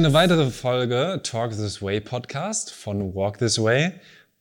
[0.00, 3.92] Eine weitere Folge Talk This Way Podcast von Walk This Way.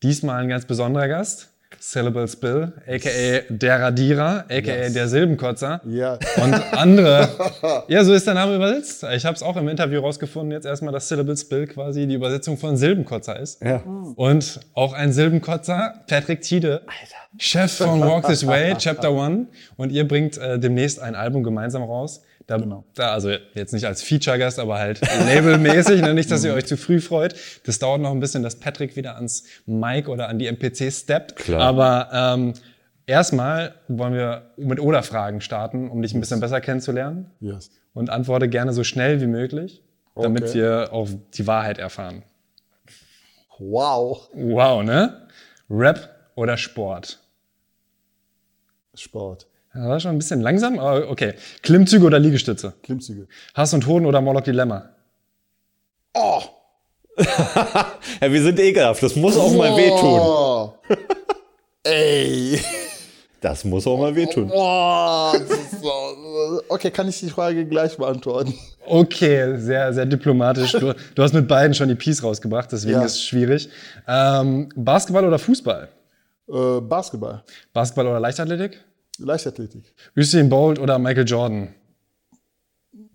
[0.01, 1.49] Diesmal ein ganz besonderer Gast.
[1.77, 4.93] Syllables Bill, aka der Radierer, aka Yes.
[4.93, 6.13] der Silbenkotzer Ja.
[6.37, 7.27] und andere.
[7.89, 9.05] ja, so ist der Name übersetzt.
[9.13, 12.57] Ich habe es auch im Interview rausgefunden, jetzt erstmal, dass Syllables Bill quasi die Übersetzung
[12.57, 13.61] von Silbenkotzer ist.
[13.61, 13.83] Ja.
[14.15, 16.83] Und auch ein Silbenkotzer, Patrick Tiede,
[17.37, 19.47] Chef von Walk This Way, Chapter One.
[19.75, 22.21] Und ihr bringt äh, demnächst ein Album gemeinsam raus.
[22.49, 22.83] Da, Genau.
[22.95, 26.01] da, also jetzt nicht als Feature-Gast, aber halt labelmäßig.
[26.01, 26.15] ne?
[26.15, 27.35] Nicht, dass ihr euch zu früh freut.
[27.65, 31.35] Das dauert noch ein bisschen, dass Patrick wieder ans Mic oder an die MPC steppt.
[31.35, 31.61] Klar.
[31.61, 32.53] Aber ähm,
[33.05, 37.29] erstmal wollen wir mit Oder-Fragen starten, um dich ein bisschen besser kennenzulernen.
[37.39, 37.69] Yes.
[37.93, 39.83] Und antworte gerne so schnell wie möglich,
[40.15, 40.53] damit Okay.
[40.55, 42.23] wir auch die Wahrheit erfahren.
[43.59, 44.27] Wow.
[44.33, 45.27] Wow, ne?
[45.69, 47.19] Rap oder Sport?
[48.95, 49.45] Sport.
[49.73, 51.33] Das war schon ein bisschen langsam, aber okay.
[51.61, 52.73] Klimmzüge oder Liegestütze?
[52.83, 53.27] Klimmzüge.
[53.53, 54.89] Hass und Hoden oder Moloch Dilemma?
[56.13, 56.41] Oh.
[57.17, 59.03] ja, wir sind ekelhaft.
[59.03, 60.97] Das muss auch mal wehtun.
[61.83, 62.59] Ey.
[63.41, 64.51] Das muss auch mal wehtun.
[64.53, 65.31] Oh.
[66.67, 68.53] Okay, kann ich die Frage gleich beantworten?
[68.85, 70.71] Okay, sehr, sehr diplomatisch.
[70.73, 73.05] Du, du hast mit beiden schon die Peace rausgebracht, deswegen Ja.
[73.05, 73.69] ist es schwierig.
[74.07, 75.87] Ähm, Basketball oder Fußball?
[76.49, 77.43] Äh, Basketball.
[77.71, 78.83] Basketball oder Leichtathletik?
[79.19, 79.93] Leichtathletik.
[80.15, 81.75] Usain Bolt oder Michael Jordan?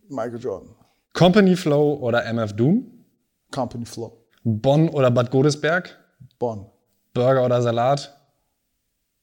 [0.08, 0.68] Michael Jordan.
[1.12, 2.84] Company Flow oder MF Doom?
[3.50, 4.12] Company Flow.
[4.42, 5.96] Bonn oder Bad Godesberg?
[6.38, 6.66] Bonn.
[7.14, 8.12] Burger oder Salat?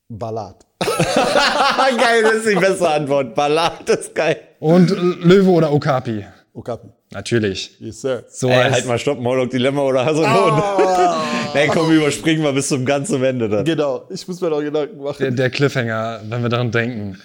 [0.10, 0.66] Ballad.
[0.82, 3.36] geil, das ist die bessere Antwort.
[3.36, 4.38] Ballad ist geil.
[4.60, 4.90] Und
[5.24, 6.26] Löwe oder Okapi?
[6.54, 6.90] Okapi.
[7.14, 7.72] Natürlich.
[7.80, 8.24] Yes, sir.
[8.30, 10.62] So Ey, halt mal stopp, Moloch Dilemma oder und Hoden.
[11.54, 13.66] Ey, komm, überspringen wir bis zum ganz zum Ende dann.
[13.66, 15.18] Genau, ich muss mir noch Gedanken machen.
[15.20, 17.20] der, der Cliffhanger, wenn wir daran denken.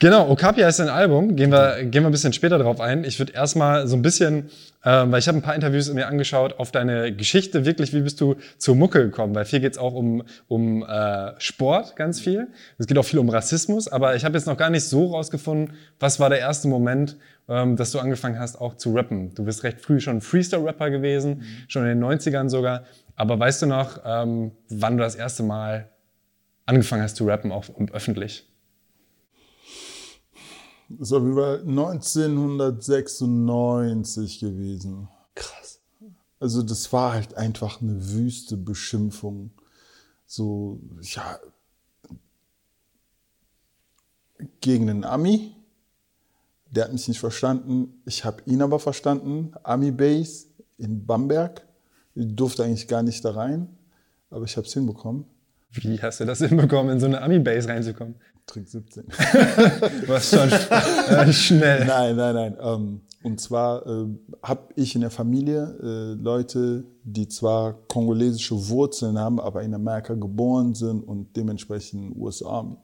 [0.00, 1.34] Genau, Okapi heißt ein Album.
[1.34, 3.02] Gehen wir, gehen wir ein bisschen später drauf ein.
[3.02, 4.48] Ich würde erstmal so ein bisschen,
[4.84, 8.20] ähm, weil ich habe ein paar Interviews mir angeschaut, auf deine Geschichte wirklich, wie bist
[8.20, 9.34] du zur Mucke gekommen?
[9.34, 12.46] Weil viel geht's auch um, um äh, Sport, ganz viel.
[12.78, 15.74] Es geht auch viel um Rassismus, aber ich habe jetzt noch gar nicht so rausgefunden,
[15.98, 17.16] was war der erste Moment,
[17.48, 19.34] ähm, dass du angefangen hast, auch zu rappen.
[19.34, 22.84] Du bist recht früh schon Freestyle-Rapper gewesen, schon in den 90ern sogar.
[23.16, 25.88] Aber weißt du noch, ähm, wann du das erste Mal
[26.66, 28.48] angefangen hast zu rappen, auch öffentlich?
[30.88, 35.08] Das war über 1996 gewesen.
[35.34, 35.80] Krass.
[36.40, 39.50] Also das war halt einfach eine wüste Beschimpfung.
[40.26, 41.38] So, ja,
[44.60, 45.54] gegen einen Ami.
[46.70, 48.02] Der hat mich nicht verstanden.
[48.04, 49.52] Ich habe ihn aber verstanden.
[49.62, 51.66] Ami Base in Bamberg.
[52.14, 53.68] Ich durfte eigentlich gar nicht da rein,
[54.30, 55.24] aber ich habe es hinbekommen.
[55.70, 58.16] Wie hast du das hinbekommen, in so eine Ami-Base reinzukommen?
[58.48, 59.04] Trick 17.
[59.04, 61.84] Du warst schon äh, schnell.
[61.84, 62.56] Nein, nein, nein.
[62.60, 64.06] Ähm, und zwar äh,
[64.42, 70.14] habe ich in der Familie äh, Leute, die zwar kongolesische Wurzeln haben, aber in Amerika
[70.14, 72.76] geboren sind und dementsprechend US Army.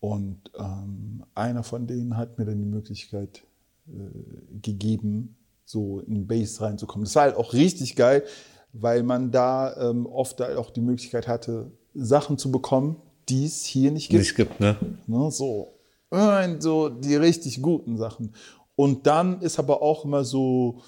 [0.00, 3.44] Und ähm, einer von denen hat mir dann die Möglichkeit
[3.86, 7.04] äh, gegeben, so in Base reinzukommen.
[7.04, 8.24] Das war halt auch richtig geil,
[8.72, 12.96] weil man da ähm, oft halt auch die Möglichkeit hatte, Sachen zu bekommen,
[13.28, 14.22] die es hier nicht gibt.
[14.22, 14.76] Nicht gibt, ne?
[15.06, 15.70] Ne, so.
[16.60, 18.34] So die richtig guten Sachen.
[18.76, 20.82] Und dann ist aber auch immer so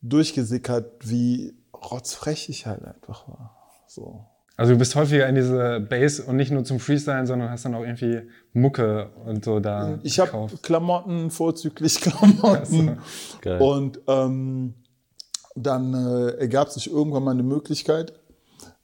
[0.00, 3.56] durchgesickert, wie rotzfrech ich halt einfach war.
[3.86, 4.26] So.
[4.56, 7.74] Also du bist häufiger in diese Base und nicht nur zum Freestylen, sondern hast dann
[7.74, 10.48] auch irgendwie Mucke und so da Ich habe.
[10.62, 12.98] Klamotten, vorzüglich Klamotten.
[13.40, 13.60] Geil.
[13.60, 14.74] Und ähm,
[15.54, 18.12] dann äh, ergab sich irgendwann mal eine Möglichkeit,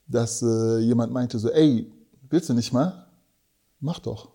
[0.07, 1.91] dass äh, jemand meinte so, ey,
[2.29, 3.07] willst du nicht mal?
[3.79, 4.29] Mach doch.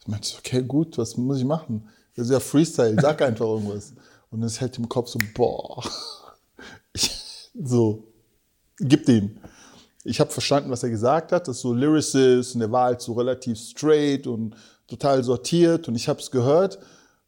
[0.00, 1.88] Ich meinte, okay, gut, was muss ich machen?
[2.16, 3.92] Das ist ja Freestyle, sag einfach irgendwas.
[4.30, 5.82] Und es hält im Kopf so, boah.
[6.92, 8.04] Ich, so,
[8.78, 9.38] gib dem.
[10.04, 13.00] Ich habe verstanden, was er gesagt hat, das ist so Lyricist und er war halt
[13.00, 14.56] so relativ straight und
[14.86, 16.78] total sortiert und ich habe es gehört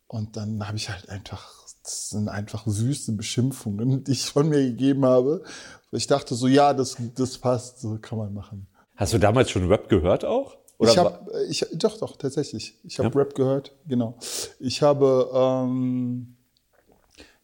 [0.06, 1.52] und dann habe ich halt einfach,
[1.82, 5.42] das sind einfach wüste Beschimpfungen, die ich von mir gegeben habe.
[5.90, 8.66] Ich dachte so, ja, das, das passt, so kann man machen.
[8.96, 10.56] Hast du damals schon Rap gehört auch?
[10.80, 12.76] ich wa- habe, ich, doch, doch, tatsächlich.
[12.84, 14.14] Ich habe Rap gehört, genau.
[14.58, 16.36] Ich habe, ähm,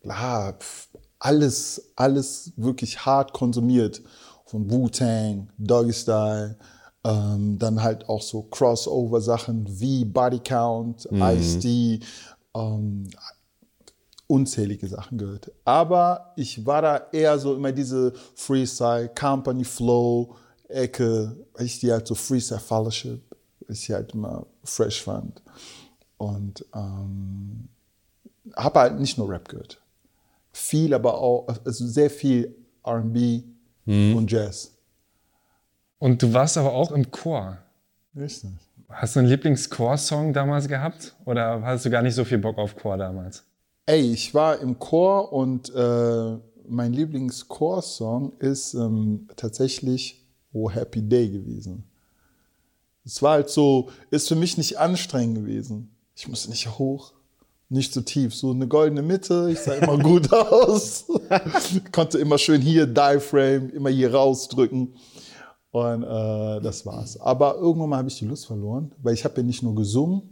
[0.02, 4.02] ja, pf, alles, alles wirklich hart konsumiert.
[4.46, 6.56] Von Wu-Tang, Doggy Style,
[7.04, 12.00] ähm, dann halt auch so Crossover-Sachen wie Body Count, Ice-T,
[12.54, 13.08] ähm,
[14.26, 15.50] unzählige Sachen gehört.
[15.64, 20.34] Aber ich war da eher so immer diese Freestyle, Company Flow,
[20.68, 23.22] Ecke, weil ich die halt so Freestyle Fellowship,
[23.68, 25.42] ich die halt immer fresh fand.
[26.16, 27.68] Und ähm,
[28.56, 29.80] habe halt nicht nur Rap gehört.
[30.52, 32.54] viel, aber auch, also sehr viel
[32.84, 33.44] RB
[33.86, 34.76] und Jazz.
[35.98, 37.58] Und du warst aber auch im Chor.
[38.14, 38.50] Richtig.
[38.88, 41.14] Hast du einen Lieblings-Chor-Song damals gehabt?
[41.24, 43.44] Oder hattest du gar nicht so viel Bock auf Chor damals?
[43.86, 46.36] Ey, ich war im Chor und äh,
[46.66, 51.84] mein Lieblings-Chor-Song ist ähm, tatsächlich Oh Happy Day gewesen.
[53.04, 55.90] Es war halt so, ist für mich nicht anstrengend gewesen.
[56.14, 57.12] Ich musste nicht hoch,
[57.68, 58.34] nicht zu tief.
[58.34, 61.06] So eine goldene Mitte, ich sah immer gut aus.
[61.92, 64.94] Konnte immer schön hier Diaphragm, immer hier rausdrücken.
[65.70, 67.20] Und äh, das war's.
[67.20, 70.22] Aber irgendwann mal habe ich die Lust verloren, weil ich habe ja nicht nur gesungen,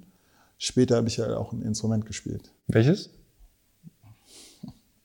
[0.59, 2.51] später habe ich ja auch ein Instrument gespielt.
[2.67, 3.11] Welches?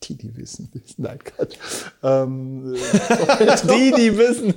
[0.04, 0.96] Die, die wissen, wissen.
[0.98, 1.58] Nein, Gott.
[2.02, 2.74] Ähm,
[3.70, 4.56] Die, die wissen.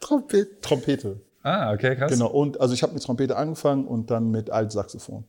[0.00, 0.60] Trompete.
[0.60, 1.20] Trompete.
[1.42, 2.12] Ah, okay, krass.
[2.12, 2.28] Genau.
[2.28, 5.24] Und also ich habe mit Trompete angefangen und dann mit Altsaxophon.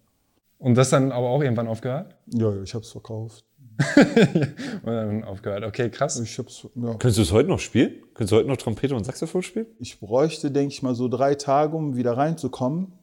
[0.58, 2.16] Und das dann aber auch irgendwann aufgehört?
[2.28, 3.44] Ja, ja, ich habe es verkauft.
[4.84, 5.66] Und dann aufgehört.
[5.66, 6.18] Okay, krass.
[6.20, 6.92] Ich hab's, ja.
[6.92, 7.96] Könntest du es heute noch spielen?
[8.14, 9.66] Könntest du heute noch Trompete und Saxophon spielen?
[9.80, 12.94] Ich bräuchte, denke ich mal, so drei Tage, um wieder reinzukommen.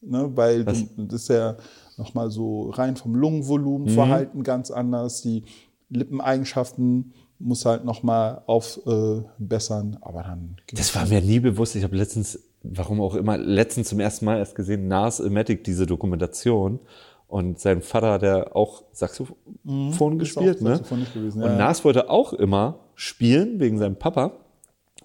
[0.00, 0.72] Ne, weil du,
[1.06, 1.56] das ist ja
[1.96, 5.22] nochmal so rein vom Lungenvolumenverhalten ganz anders.
[5.22, 5.44] Die
[5.88, 9.98] Lippeneigenschaften muss halt nochmal aufbessern.
[10.00, 11.76] Aber dann Das war mir nie bewusst.
[11.76, 15.86] Ich habe letztens, warum auch immer, letztens zum ersten Mal erst gesehen, Nas Ilmatic, diese
[15.86, 16.80] Dokumentation.
[17.28, 20.80] Und sein Vater hat ja auch Saxophon gespielt, auch ne?
[21.12, 21.56] Gewesen, Und ja.
[21.56, 24.32] Nas wollte auch immer spielen, wegen seinem Papa.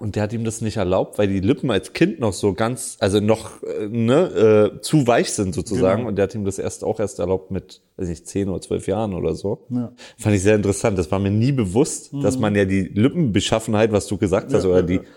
[0.01, 2.97] Und der hat ihm das nicht erlaubt, weil die Lippen als Kind noch so ganz,
[2.99, 5.99] also noch äh, ne, äh, zu weich sind sozusagen.
[5.99, 6.09] Genau.
[6.09, 8.87] Und der hat ihm das erst auch erst erlaubt mit, weiß nicht, zehn oder zwölf
[8.87, 9.65] Jahren oder so.
[9.69, 9.93] Ja.
[10.17, 10.97] Fand ich sehr interessant.
[10.97, 14.69] Das war mir nie bewusst, dass man ja die Lippenbeschaffenheit, was du gesagt hast, Mhm.
[14.69, 15.07] Ja, oder ja, die.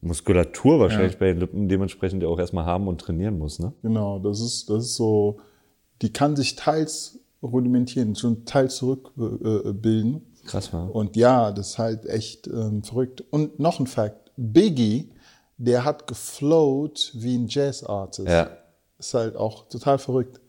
[0.00, 3.72] Muskulatur wahrscheinlich bei den Lippen dementsprechend ja auch erstmal haben und trainieren muss, ne?
[3.82, 5.38] Genau, das ist, das ist so,
[6.02, 9.70] die kann sich teils rudimentieren, schon teils zurückbilden.
[9.70, 10.22] Äh, bilden.
[10.44, 10.94] Krass war.
[10.94, 13.24] Und ja, das ist halt echt ähm, verrückt.
[13.30, 15.10] Und noch ein Fakt, Biggie,
[15.56, 18.28] der hat geflowt wie ein Jazz-Artist.
[18.28, 18.50] Ja.
[18.98, 20.40] Ist halt auch total verrückt.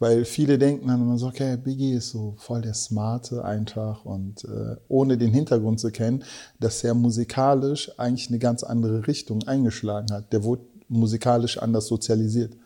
[0.00, 4.44] Weil viele denken dann immer so, okay, Biggie ist so voll der Smarte einfach und
[4.44, 6.24] äh, ohne den Hintergrund zu kennen,
[6.58, 10.32] dass er musikalisch eigentlich eine ganz andere Richtung eingeschlagen hat.
[10.32, 12.56] Der wurde musikalisch anders sozialisiert.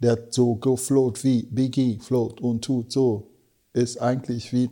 [0.00, 3.28] Der hat so gefloat wie Biggie float und tut so.
[3.76, 4.70] Ist eigentlich wie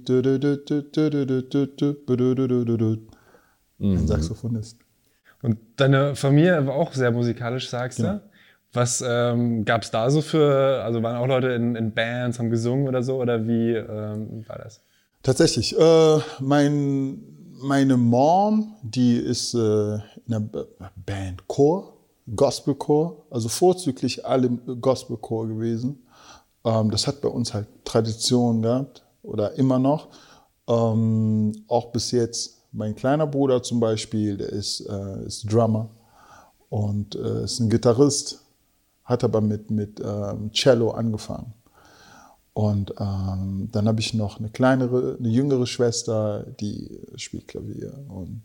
[3.79, 4.79] ein Saxophonist.
[5.43, 8.15] Und deine Familie war auch sehr musikalisch, sagst Genau.
[8.15, 8.21] du?
[8.73, 12.49] Was ähm, gab es da so für, also waren auch Leute in, in Bands, haben
[12.49, 13.21] gesungen oder so?
[13.21, 14.81] Oder wie ähm, war das?
[15.23, 15.79] Tatsächlich.
[15.79, 17.19] Äh, mein,
[17.61, 20.41] meine Mom, die ist äh, in einer
[21.05, 21.93] Band Chor,
[22.35, 26.04] Gospelchor, also vorzüglich alle Gospelchor gewesen.
[26.65, 30.09] Ähm, das hat bei uns halt Tradition gehabt oder immer noch.
[30.69, 32.63] Ähm, auch bis jetzt.
[32.73, 35.91] Mein kleiner Bruder zum Beispiel, der ist, äh, ist Drummer
[36.71, 38.43] und äh, ist ein Gitarrist,
[39.05, 41.53] hat aber mit, mit ähm, Cello angefangen.
[42.53, 48.43] Und ähm, dann habe ich noch eine kleinere, eine jüngere Schwester, die spielt Klavier und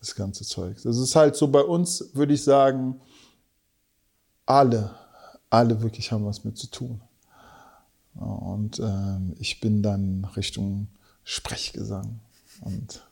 [0.00, 0.76] das ganze Zeug.
[0.82, 3.00] Das ist halt so bei uns, würde ich sagen,
[4.44, 4.90] alle,
[5.48, 7.00] alle wirklich haben was mit zu tun.
[8.18, 10.88] Und ähm, ich bin dann Richtung
[11.24, 12.20] Sprechgesang
[12.60, 13.06] und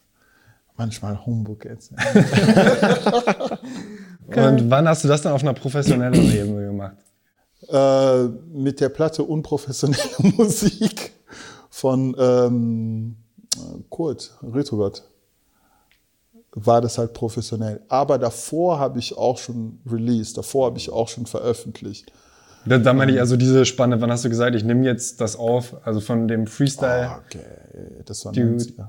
[0.77, 1.93] manchmal Humbug jetzt.
[4.27, 6.97] Und wann hast du das dann auf einer professionellen Ebene gemacht?
[7.69, 10.03] äh, mit der Platte Unprofessionelle
[10.37, 11.13] Musik
[11.71, 13.17] von ähm,
[13.89, 15.03] Kurt Retrogott
[16.53, 17.81] war das halt professionell.
[17.89, 22.13] Aber davor habe ich auch schon released, davor habe ich auch schon veröffentlicht.
[22.67, 25.37] Da, da meine ich also diese Spanne, wann hast du gesagt, ich nehme jetzt das
[25.37, 27.41] auf, also von dem Freestyle, Ah, Okay,
[28.07, 28.57] das war Dude.
[28.65, 28.89] 90er.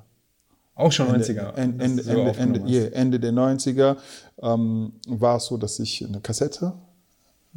[0.76, 1.54] auch schon 90er.
[1.56, 3.96] Ende, dass Ende, du so Ende, Ende, yeah, Ende der 90er
[4.42, 6.74] ähm, war es so, dass ich eine Kassette,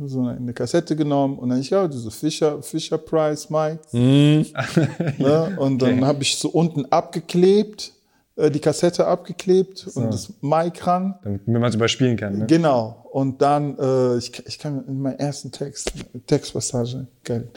[0.04, 4.44] so eine Kassette genommen und dann ich ja diese Fisher Fisher Price Mics, ne?
[5.58, 6.04] und dann Okay.
[6.04, 7.92] habe ich so unten abgeklebt,
[8.38, 11.18] äh, die Kassette abgeklebt und das Mic ran.
[11.22, 12.38] Damit man es überspielen kann.
[12.38, 12.46] Ne?
[12.46, 13.04] Genau.
[13.10, 15.92] Und dann, äh, ich, ich kann in meinem ersten Text,
[16.26, 17.48] Textpassage, geil,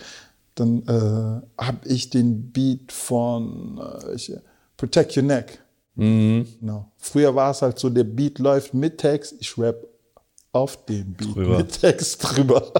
[0.55, 4.33] dann äh, habe ich den Beat von äh, ich,
[4.75, 5.59] Protect Your Neck.
[5.95, 6.91] Genau.
[6.97, 9.85] Früher war es halt so, der Beat läuft mit Text, ich rap
[10.51, 11.57] auf den Beat Drüber.
[11.57, 12.71] mit Text drüber.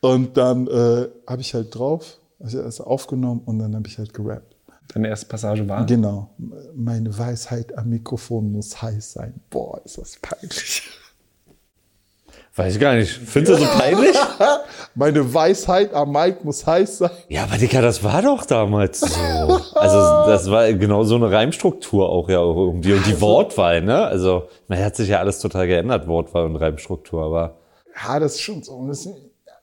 [0.00, 4.55] Und dann äh, habe ich halt drauf, also aufgenommen und dann habe ich halt gerappt.
[4.96, 5.84] Deine erste Passage war.
[5.84, 6.30] Genau.
[6.74, 9.34] Meine Weisheit am Mikrofon muss heiß sein.
[9.50, 10.84] Boah, ist das peinlich.
[12.54, 13.10] Weiß ich gar nicht.
[13.10, 14.16] Findest du so peinlich?
[14.94, 17.10] Meine Weisheit am Mike muss heiß sein.
[17.28, 19.60] Ja, aber Dicker, das war doch damals so.
[19.74, 22.94] Also das war genau so eine Reimstruktur auch ja auch irgendwie.
[22.94, 24.02] Und die Wortwahl, ne?
[24.06, 27.58] Also man hat sich ja alles total geändert, Wortwahl und Reimstruktur, aber
[28.02, 28.82] Ja, das ist schon so.
[28.88, 29.06] Das,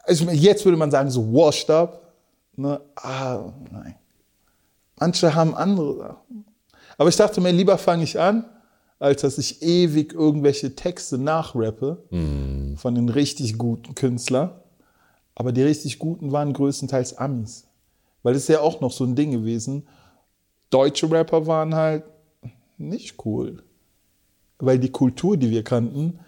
[0.03, 2.13] also jetzt würde man sagen, so washed up.
[2.55, 2.79] Ne?
[2.95, 3.95] Ah, nein.
[5.03, 6.45] Manche haben andere Sachen.
[6.97, 8.45] Aber ich dachte mir, lieber fange ich an,
[8.99, 12.03] als dass ich ewig irgendwelche Texte nachrappe
[12.77, 14.51] von den richtig guten Künstlern.
[15.35, 17.67] Aber die richtig guten waren größtenteils Amis.
[18.21, 19.85] Weil das ist ja auch noch so ein Ding gewesen.
[20.69, 22.05] Deutsche Rapper waren halt
[22.77, 23.61] nicht cool.
[24.59, 26.19] Weil die Kultur, die wir kannten,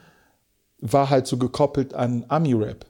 [0.81, 2.85] war halt so gekoppelt an Ami-Rap.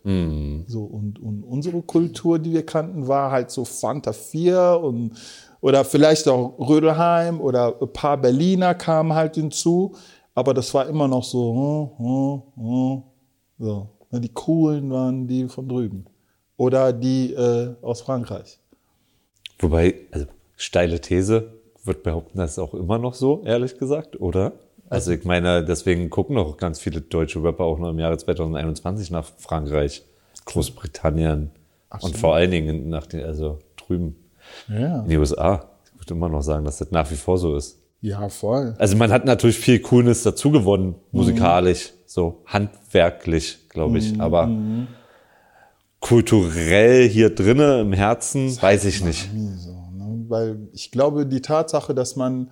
[0.68, 5.12] So, und, und unsere Kultur, die wir kannten, war halt so Fanta 4 und
[5.66, 9.96] oder vielleicht auch Rödelheim oder ein paar Berliner kamen halt hinzu,
[10.36, 13.04] aber das war immer noch so, hm, hm, hm,
[13.58, 13.90] so.
[14.12, 16.06] Die coolen waren die von drüben.
[16.56, 18.60] Oder die äh, aus Frankreich.
[19.58, 21.54] wobei, also steile These,
[21.84, 24.52] wird behaupten, das ist auch immer noch so, ehrlich gesagt, oder?
[24.88, 29.10] Also ich meine, deswegen gucken doch ganz viele deutsche Rapper auch noch im Jahre 2021
[29.10, 30.06] nach Frankreich,
[30.46, 31.50] Großbritannien
[32.02, 34.16] und vor allen Dingen nach den, also drüben
[34.68, 35.02] Ja.
[35.02, 35.70] in die USA.
[35.86, 37.80] Ich würde immer noch sagen, dass das nach wie vor so ist.
[38.02, 38.76] Ja, voll.
[38.78, 44.20] Also man hat natürlich viel Coolness dazu gewonnen, musikalisch, so handwerklich, glaube ich.
[44.22, 44.50] Aber
[46.02, 49.30] kulturell hier drinne im Herzen, weiß ich nicht.
[49.58, 50.26] So, ne?
[50.28, 52.52] Weil ich glaube, die Tatsache, dass man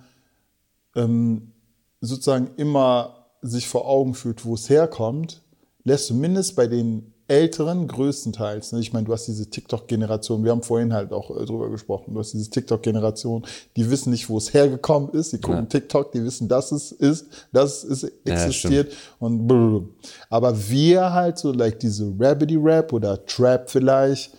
[0.96, 1.52] ähm,
[2.00, 5.42] sozusagen immer sich vor Augen führt, wo es herkommt,
[5.84, 8.80] lässt zumindest bei den Älteren größtenteils, ne?
[8.80, 12.20] ich meine, du hast diese TikTok-Generation, wir haben vorhin halt auch äh, drüber gesprochen, du
[12.20, 15.66] hast diese TikTok-Generation, die wissen nicht, wo es hergekommen ist, die gucken Ja.
[15.68, 19.84] TikTok, die wissen, dass es ist, dass es Ja, existiert und brr.
[20.28, 24.32] aber wir halt so, like diese Rabbity-Rap oder Trap vielleicht,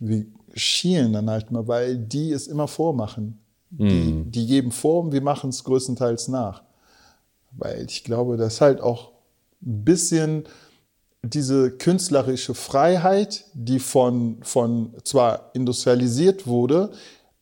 [0.00, 3.38] wir schielen dann halt mal, weil die es immer vormachen.
[3.68, 6.62] Die, die geben vor und wir machen es größtenteils nach.
[7.50, 9.10] Weil ich glaube, das ist halt auch
[9.60, 10.44] ein bisschen
[11.32, 16.90] diese künstlerische Freiheit, die von, von zwar industrialisiert wurde,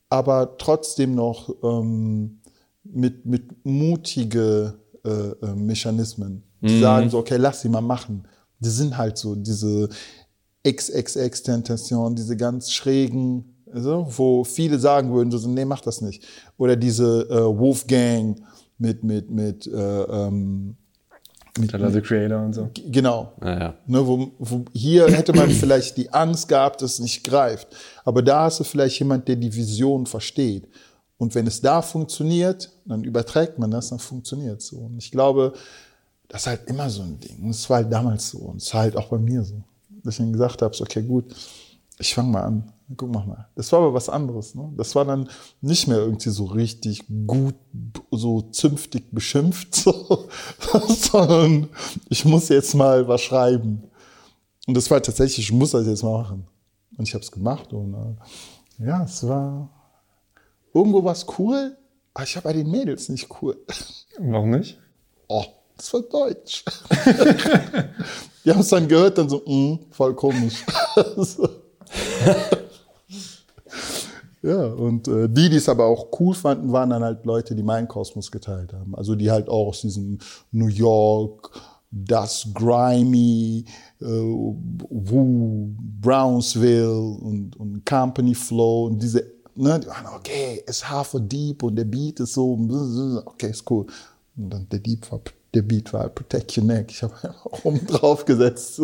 [0.09, 2.41] aber trotzdem noch ähm,
[2.85, 4.75] mit, mit mutige
[5.05, 6.43] äh, äh, Mechanismen.
[6.61, 8.27] Die sagen so, okay, lass sie mal machen.
[8.59, 9.91] Die sind halt so diese
[10.67, 16.23] XXX-Tentation, diese ganz schrägen, also, wo viele sagen würden, so, nee, mach das nicht.
[16.57, 18.41] Oder diese äh, Wolfgang
[18.79, 20.77] mit, mit, mit, äh, ähm,
[21.59, 22.71] mit, Tyler, the Creator und so.
[22.89, 23.33] genau.
[23.41, 23.75] Naja.
[23.87, 27.69] Ne, wo, wo, hier hätte man vielleicht die Angst gehabt, dass es nicht greift.
[28.05, 30.69] Aber da hast du vielleicht jemand, der die Vision versteht.
[31.17, 34.79] Und wenn es da funktioniert, dann überträgt man das, dann funktioniert es so.
[34.79, 35.53] Und ich glaube,
[36.29, 37.45] das ist halt immer so ein Ding.
[37.45, 38.39] Und es war halt damals so.
[38.39, 39.63] Und es war halt auch bei mir so.
[40.03, 41.35] Dass ich dann gesagt habe, so, okay, gut,
[41.99, 42.73] ich fange mal an.
[42.97, 43.49] Guck mal mal.
[43.57, 44.55] Das war aber was anderes.
[44.55, 44.71] Ne?
[44.77, 45.29] Das war dann
[45.63, 47.55] nicht mehr irgendwie so richtig gut,
[48.11, 50.29] so zünftig beschimpft, so,
[50.89, 51.69] sondern
[52.11, 53.85] ich muss jetzt mal was schreiben.
[54.67, 56.47] Und das war tatsächlich, ich muss das jetzt mal machen.
[56.97, 57.73] Und ich habe es gemacht.
[57.73, 59.69] Und äh, ja, es war
[60.75, 61.77] irgendwo was cool,
[62.13, 63.57] aber ich war bei den Mädels nicht cool.
[64.19, 64.79] Warum nicht?
[65.29, 65.45] Oh,
[65.77, 66.65] das war Deutsch.
[68.45, 70.65] Die haben es dann gehört, dann so, mm, voll komisch.
[71.17, 71.49] so.
[74.45, 77.63] Ja, und äh, die, die es aber auch cool fanden, waren dann halt Leute, die
[77.63, 78.95] meinen Kosmos geteilt haben.
[78.95, 80.19] Also die halt auch aus diesem
[80.53, 81.51] New York,
[81.91, 83.65] das Grimy,
[84.03, 89.25] äh, Woo, Brownsville und, und Company Flow und diese,
[89.55, 92.59] ne, die waren, okay, es Half Deep und der Beat ist so,
[93.25, 93.87] okay, ist cool.
[94.37, 95.23] Und dann der Deep war,
[95.55, 96.91] der Beat war Protect Your Neck.
[96.91, 97.15] Ich habe
[97.63, 98.83] oben drauf gesetzt.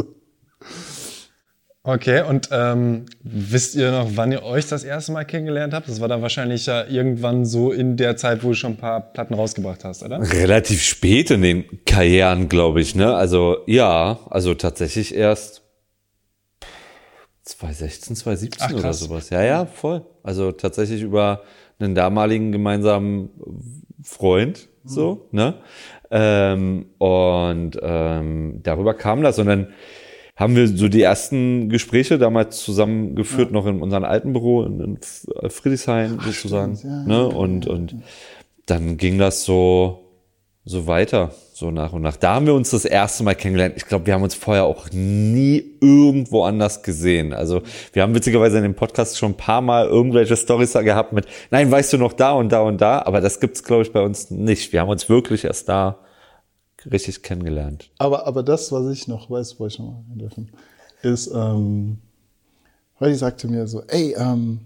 [1.82, 5.88] Okay, und ähm, wisst ihr noch, wann ihr euch das erste Mal kennengelernt habt?
[5.88, 9.00] Das war dann wahrscheinlich ja irgendwann so in der Zeit, wo du schon ein paar
[9.00, 10.20] Platten rausgebracht hast, oder?
[10.20, 13.14] Relativ spät in den Karrieren, glaube ich, ne?
[13.14, 15.62] Also ja, also tatsächlich erst
[17.44, 19.30] 2016, 2017 Ach, oder sowas.
[19.30, 20.04] Ja, ja, voll.
[20.22, 21.44] Also tatsächlich über
[21.78, 23.30] einen damaligen gemeinsamen
[24.02, 25.54] Freund, so, ne?
[26.10, 29.72] Ähm, und ähm, darüber kam das und dann
[30.36, 35.50] haben wir so die ersten Gespräche damals zusammengeführt, noch in unserem alten Büro in, in
[35.50, 36.76] Friedrichshain sozusagen.
[36.76, 37.28] stimmt, ja, ne?
[37.28, 37.96] Und, und
[38.66, 40.10] dann ging das so,
[40.64, 42.16] so weiter, so nach und nach.
[42.16, 43.74] Da haben wir uns das erste Mal kennengelernt.
[43.76, 47.32] Ich glaube, wir haben uns vorher auch nie irgendwo anders gesehen.
[47.32, 51.12] Also wir haben witzigerweise in dem Podcast schon ein paar Mal irgendwelche Storys da gehabt
[51.12, 53.92] mit, nein, weißt du noch da und da und da, aber das gibt's glaube ich,
[53.92, 54.72] bei uns nicht.
[54.72, 55.98] Wir haben uns wirklich erst da
[56.90, 57.90] richtig kennengelernt.
[57.98, 60.50] Aber, aber das, was ich noch weiß, wollte ich noch mal dürfen,
[61.02, 61.98] ist, ähm,
[62.98, 64.60] Weil die sagte mir so, ey, ähm,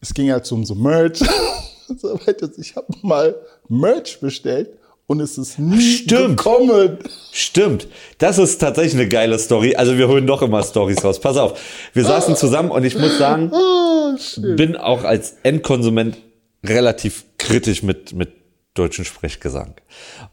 [0.00, 1.18] es ging halt so um so Merch.
[1.98, 2.48] so weiter.
[2.58, 3.34] Ich habe mal
[3.68, 4.70] Merch bestellt
[5.06, 6.36] und es ist nie Stimmt.
[6.38, 6.98] gekommen.
[7.32, 7.88] Stimmt.
[8.18, 9.74] Das ist tatsächlich eine geile Story.
[9.74, 11.20] Also wir holen doch immer Stories raus.
[11.20, 11.60] Pass auf.
[11.92, 14.14] Wir saßen zusammen und ich muss sagen, Oh,
[14.56, 16.16] bin auch als Endkonsument
[16.64, 18.32] relativ kritisch mit, mit
[18.74, 19.74] deutschen Sprechgesang.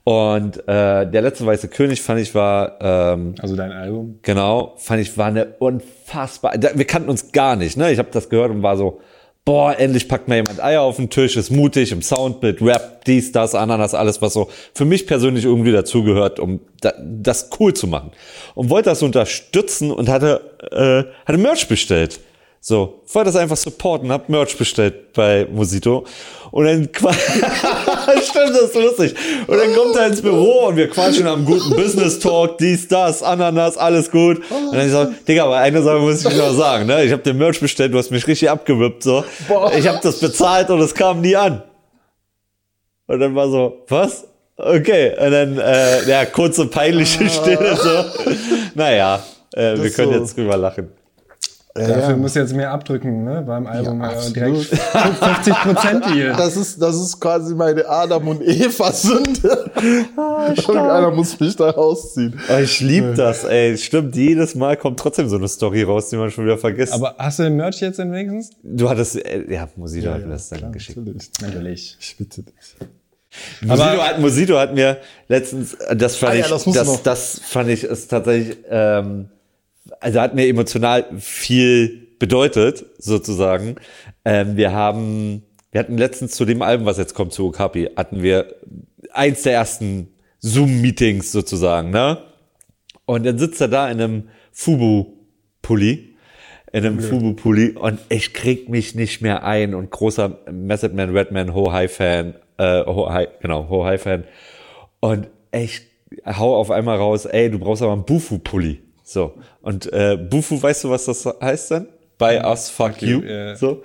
[0.03, 4.19] Und äh, der letzte weiße König fand ich war ähm, Also dein Album.
[4.23, 6.53] Genau, fand ich, war eine unfassbar.
[6.73, 7.91] Wir kannten uns gar nicht, ne?
[7.91, 8.99] Ich habe das gehört und war so,
[9.45, 13.31] boah, endlich packt mir jemand Eier auf den Tisch, ist mutig im Soundbild, Rap, dies,
[13.31, 17.87] das, Ananas, alles, was so für mich persönlich irgendwie dazugehört, um da, das cool zu
[17.87, 18.11] machen.
[18.55, 22.19] Und wollte das unterstützen und hatte, äh, hatte Merch bestellt.
[22.63, 26.05] So, wollte das einfach supporten, hab Merch bestellt bei Mosito.
[26.51, 29.15] Und dann Stimmt, das ist lustig.
[29.47, 33.23] Und dann kommt er ins Büro und wir quatschen am guten Business Talk, dies, das,
[33.23, 34.43] Ananas, alles gut.
[34.51, 37.03] Und dann ich so, Digga, aber eine Sache muss ich noch sagen, ne?
[37.03, 39.23] Ich habe den Merch bestellt, du hast mich richtig abgewippt, so.
[39.75, 41.63] Ich habe das bezahlt und es kam nie an.
[43.07, 44.27] Und dann war so, was?
[44.55, 48.05] Okay, und dann, äh, ja, kurze peinliche Stille, so.
[48.75, 49.23] Naja,
[49.55, 50.19] äh, wir können so.
[50.19, 51.00] jetzt drüber lachen.
[51.77, 52.15] Ja, Dafür ja.
[52.17, 53.43] musst du jetzt mehr abdrücken, ne?
[53.47, 56.33] Beim Album Ja, äh, direkt 50 Prozent hier.
[56.37, 59.71] Das ist, das ist quasi meine Adam und Eva Sünde.
[60.57, 62.37] Irgendeiner muss mich da rausziehen.
[62.49, 63.77] Oh, ich lieb das, ey.
[63.77, 66.91] Stimmt, jedes Mal kommt trotzdem so eine Story raus, die man schon wieder vergisst.
[66.93, 68.51] Aber hast du den Merch jetzt denn wenigstens?
[68.63, 70.97] du hattest, äh, ja, Mosito hat mir das dann klar, geschickt.
[70.97, 71.29] natürlich.
[71.41, 71.97] Natürlich.
[72.01, 72.55] Ich bitte dich.
[73.61, 74.97] Mosito Aber- hat, Mosito hat mir
[75.29, 78.57] letztens, äh, das fand Ah ja, ich, das muss das, das fand ich ist tatsächlich,
[78.69, 79.29] ähm,
[79.99, 83.75] also hat mir emotional viel bedeutet, sozusagen.
[84.25, 88.21] Ähm, wir haben, wir hatten letztens zu dem Album, was jetzt kommt, zu Okapi, hatten
[88.21, 88.55] wir
[89.11, 92.19] eins der ersten Zoom-Meetings sozusagen, ne?
[93.05, 96.15] Und dann sitzt er da in einem Fubu-Pulli,
[96.71, 101.53] in einem Fubu-Pulli und ich krieg mich nicht mehr ein und großer Method Man, Redman,
[101.53, 104.23] Ho High Fan, äh, Ho High, genau, Ho High Fan
[104.99, 105.81] und ich
[106.25, 108.79] hau auf einmal raus, ey, du brauchst aber einen Bufu-Pulli.
[109.11, 109.33] So.
[109.61, 111.87] Und äh, Bufu, weißt du, was das heißt dann?
[112.17, 113.19] By us, fuck, you.
[113.19, 113.55] you, ja.
[113.55, 113.83] So.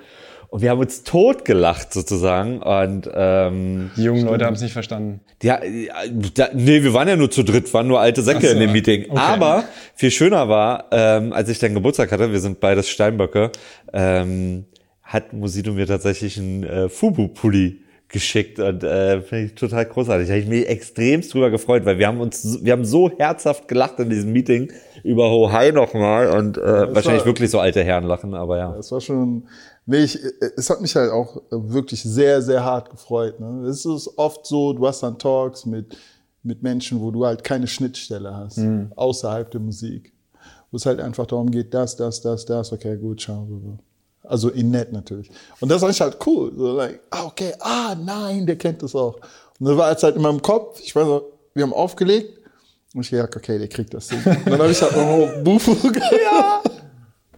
[0.48, 5.20] Und wir haben uns totgelacht sozusagen und ähm, Die jungen Leute haben es nicht verstanden.
[5.42, 5.60] ja,
[6.34, 8.72] da, nee, wir waren ja nur zu dritt, waren nur alte Säcke so, in dem
[8.72, 9.06] Meeting.
[9.10, 9.18] okay.
[9.18, 9.64] Aber
[9.96, 13.50] viel schöner war, ähm, als ich dann Geburtstag hatte, wir sind beides Steinböcke,
[13.92, 14.66] ähm,
[15.02, 20.28] hat Musito mir tatsächlich einen äh, Fubu-Pulli geschickt und äh, finde ich total großartig.
[20.28, 23.66] Da habe ich mich extremst drüber gefreut, weil wir haben uns, wir haben so herzhaft
[23.66, 24.70] gelacht in diesem Meeting
[25.02, 28.76] über Ho Hai nochmal und äh, wahrscheinlich war- wirklich so alte Herren lachen, aber ja.
[28.76, 29.46] Es war schon,
[29.86, 30.18] nee, ich,
[30.56, 33.40] es hat mich halt auch wirklich sehr, sehr hart gefreut.
[33.40, 33.66] Ne?
[33.68, 35.96] Es ist oft so, du hast dann Talks mit,
[36.42, 38.58] mit Menschen, wo du halt keine Schnittstelle hast,
[38.96, 40.12] außerhalb der Musik.
[40.70, 43.78] Wo es halt einfach darum geht, das, das, das, das, okay, gut, schauen wir.
[44.28, 45.30] Also in nett natürlich.
[45.60, 46.52] Und das war ich halt cool.
[46.56, 49.14] So, like, ah, okay, ah, nein, der kennt das auch.
[49.60, 51.22] Und das war jetzt halt in meinem Kopf, ich weiß noch,
[51.54, 52.40] wir haben aufgelegt
[52.96, 54.22] und ich gedacht, okay, der kriegt das Ding.
[54.24, 56.62] Und dann habe ich halt noch Bufu ja,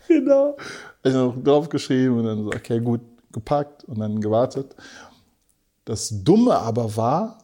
[0.06, 0.56] genau.
[1.02, 3.00] Also noch draufgeschrieben und dann so, okay, gut,
[3.32, 4.76] gepackt und dann gewartet.
[5.84, 7.38] Das Dumme aber war,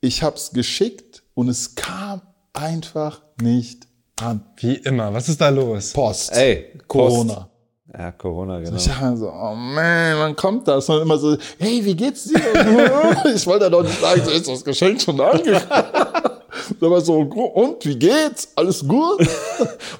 [0.00, 2.20] ich habe es geschickt und es kam
[2.52, 3.86] einfach nicht
[4.20, 4.44] an.
[4.56, 5.14] Wie immer.
[5.14, 5.92] Was ist da los?
[5.94, 6.32] Post.
[6.32, 7.48] Ey, Corona.
[7.92, 8.76] Ja, Corona, genau.
[8.76, 10.88] Ich dachte so, oh man, wann kommt das?
[10.88, 12.38] Und immer so, hey, wie geht's dir?
[13.34, 15.99] ich wollte ja doch nicht sagen, so ist das Geschenk schon angekommen.
[16.80, 18.52] Aber so, und wie geht's?
[18.56, 19.20] Alles gut?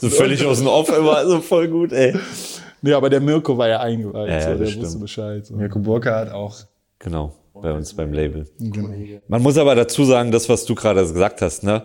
[0.00, 2.14] So völlig aus dem Off immer, also voll gut, ey.
[2.80, 4.84] nee, aber der Mirko war ja eingeweiht, Ja, ja, so, der stimmt.
[4.84, 5.46] wusste Bescheid.
[5.46, 5.54] So.
[5.54, 6.56] Mirko Burkhardt auch.
[6.98, 8.46] Genau, bei uns beim Label.
[8.58, 8.88] Genau.
[9.28, 11.82] Man muss aber dazu sagen, das, was du gerade gesagt hast, ne,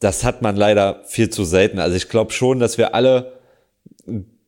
[0.00, 1.78] das hat man leider viel zu selten.
[1.80, 3.32] Also ich glaube schon, dass wir alle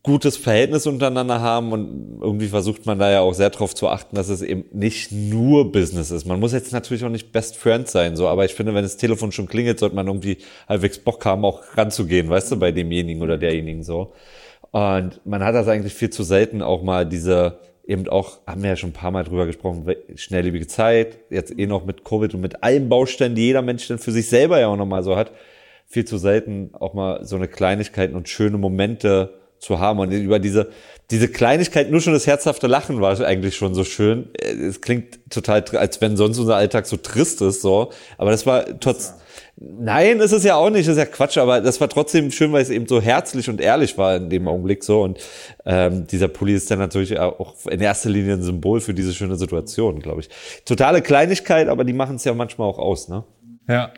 [0.09, 4.17] gutes Verhältnis untereinander haben und irgendwie versucht man da ja auch sehr darauf zu achten,
[4.17, 6.25] dass es eben nicht nur Business ist.
[6.25, 8.97] Man muss jetzt natürlich auch nicht Best Friend sein, so, aber ich finde, wenn das
[8.97, 13.23] Telefon schon klingelt, sollte man irgendwie halbwegs Bock haben, auch ranzugehen, weißt du, bei demjenigen
[13.23, 14.15] oder derjenigen so.
[14.71, 18.71] Und man hat das eigentlich viel zu selten auch mal diese, eben auch, haben wir
[18.71, 22.41] ja schon ein paar Mal drüber gesprochen, schnelllebige Zeit, jetzt eh noch mit Covid und
[22.41, 25.33] mit allen Bausteinen, die jeder Mensch dann für sich selber ja auch nochmal so hat,
[25.87, 29.99] viel zu selten auch mal so eine Kleinigkeiten und schöne Momente zu haben.
[29.99, 30.71] Und über diese,
[31.11, 34.29] diese Kleinigkeit, nur schon das herzhafte Lachen war eigentlich schon so schön.
[34.41, 37.91] Äh, Es klingt total, als wenn sonst unser Alltag so trist ist, so.
[38.17, 39.15] Aber das war trotz,
[39.61, 42.53] Nein, ist es ja auch nicht, das ist ja Quatsch, aber das war trotzdem schön,
[42.53, 45.03] weil es eben so herzlich und ehrlich war in dem Augenblick so.
[45.03, 45.19] Und
[45.65, 49.35] ähm, dieser Pulli ist dann natürlich auch in erster Linie ein Symbol für diese schöne
[49.35, 50.31] Situation, glaube ich.
[50.65, 53.25] Totale Kleinigkeit, aber die machen es ja manchmal auch aus, ne?
[53.69, 53.91] Ja.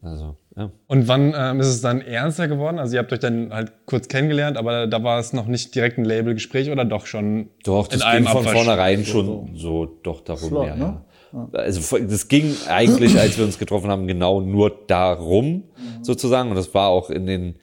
[0.00, 0.70] Also, ja.
[0.86, 2.78] Und wann ähm, ist es dann ernster geworden?
[2.78, 5.98] Also ihr habt euch dann halt kurz kennengelernt, aber da war es noch nicht direkt
[5.98, 8.54] ein Labelgespräch oder doch schon Doch, das in einem ging von Abwasch?
[8.54, 11.02] vornherein schon so doch darum, Flott, ja, ne?
[11.32, 11.48] ja.
[11.52, 15.64] Also das ging eigentlich, als wir uns getroffen haben, genau nur darum,
[16.02, 16.50] sozusagen.
[16.50, 17.58] Und das war auch in den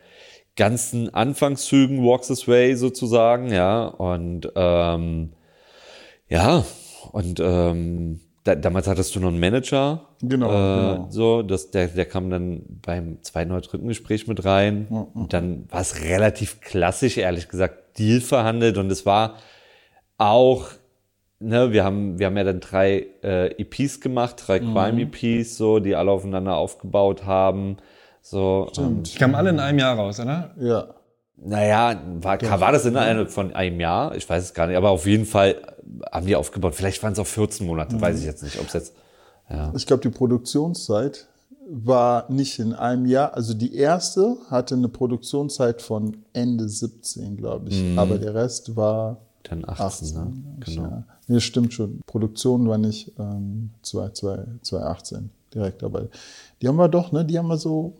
[0.55, 3.85] ganzen Anfangszügen Walks This Way sozusagen, ja.
[3.85, 5.33] Und ähm,
[6.27, 6.65] ja,
[7.11, 10.01] und ähm, da, damals hattest du noch einen Manager.
[10.21, 11.07] Genau, Äh, genau.
[11.09, 14.87] So, das, der, der kam dann beim zweiten oder dritten Gespräch mit rein.
[15.13, 18.77] Und dann war es relativ klassisch, ehrlich gesagt, Deal verhandelt.
[18.77, 19.35] Und es war
[20.17, 20.67] auch,
[21.39, 24.73] ne, wir haben, wir haben ja dann drei äh, EPs gemacht, drei Mhm.
[24.73, 27.77] Crime-EPs, so, die alle aufeinander aufgebaut haben.
[28.21, 30.51] So, und, Die kamen alle in einem Jahr raus, oder?
[30.59, 30.87] Ja.
[31.43, 34.15] Naja, war, war das innerhalb von einem Jahr?
[34.15, 35.55] Ich weiß es gar nicht, aber auf jeden Fall
[36.11, 36.75] haben die aufgebaut.
[36.75, 38.01] Vielleicht waren es auch 14 Monate, Mhm.
[38.01, 38.93] weiß ich jetzt nicht, ob es jetzt.
[39.75, 41.25] Ich glaube, die Produktionszeit
[41.71, 43.33] war nicht in einem Jahr.
[43.33, 47.83] Also die erste hatte eine Produktionszeit von Ende 17, glaube ich.
[47.97, 50.13] Aber der Rest war Dann 18, 18.
[50.13, 50.33] ne?
[50.59, 50.81] Genau.
[50.83, 51.03] Ja.
[51.27, 51.99] Nee, stimmt schon.
[52.05, 56.07] Produktion war nicht ähm, 2, 2, 2018 direkt, aber
[56.61, 57.23] die haben wir doch, ne?
[57.25, 57.93] Die haben wir so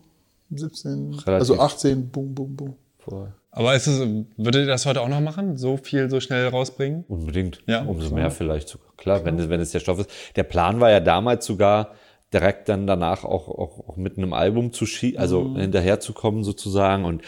[0.52, 1.28] 17, Relativ.
[1.28, 2.76] also 18, boom, boom, boom.
[3.00, 3.34] Voll.
[3.52, 4.00] Aber ist es,
[4.38, 5.58] würdet ihr das heute auch noch machen?
[5.58, 7.04] So viel so schnell rausbringen?
[7.08, 7.62] Unbedingt.
[7.66, 8.20] Ja, Umso klar.
[8.20, 8.88] mehr vielleicht sogar.
[8.98, 10.10] Klar, wenn, es- wenn es der Stoff ist.
[10.36, 11.96] Der Plan war ja damals sogar,
[12.32, 17.04] direkt dann danach auch, auch, auch mit einem Album zu schie also hinterherzukommen sozusagen.
[17.06, 17.24] Und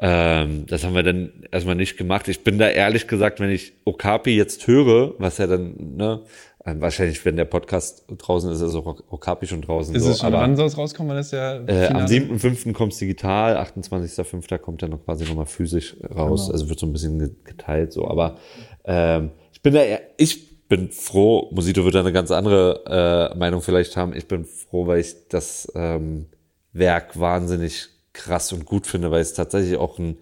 [0.00, 2.26] ähm, das haben wir dann erstmal nicht gemacht.
[2.26, 6.22] Ich bin da ehrlich gesagt, wenn ich Okapi jetzt höre, was ja dann, ne,
[6.64, 9.94] äh, wahrscheinlich, wenn der Podcast draußen ist, ist auch Okapi schon draußen.
[9.94, 11.10] Ist so, es schon, aber, wann soll es rauskommen?
[11.10, 12.34] Wann ist der äh, am Finale?
[12.36, 12.72] 7.5.
[12.72, 14.58] kommt es digital, 28.5.
[14.58, 16.50] kommt dann noch quasi nochmal physisch raus.
[16.50, 18.06] Also wird so ein bisschen ge- geteilt so.
[18.08, 18.36] Aber
[18.84, 23.36] ähm, ich bin da eher, ich bin froh, Musito wird da eine ganz andere äh,
[23.36, 24.14] Meinung vielleicht haben.
[24.16, 26.26] Ich bin froh, weil ich das ähm,
[26.72, 30.18] Werk wahnsinnig krass und gut finde, weil es tatsächlich auch ein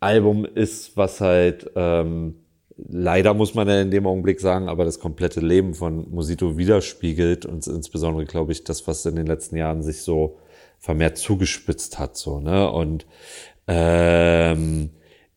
[0.00, 2.43] Album ist, was halt ähm,
[2.76, 7.46] leider muss man ja in dem Augenblick sagen, aber das komplette Leben von Musito widerspiegelt
[7.46, 10.38] und insbesondere glaube ich das, was in den letzten Jahren sich so
[10.78, 13.06] vermehrt zugespitzt hat, so ne und
[13.66, 14.90] ähm,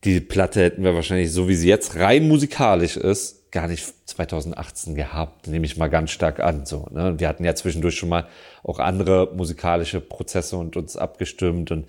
[0.04, 4.94] die Platte hätten wir wahrscheinlich so wie sie jetzt rein musikalisch ist gar nicht 2018
[4.94, 6.66] gehabt, nehme ich mal ganz stark an.
[6.66, 7.18] So, ne?
[7.18, 8.28] Wir hatten ja zwischendurch schon mal
[8.62, 11.86] auch andere musikalische Prozesse und uns abgestimmt und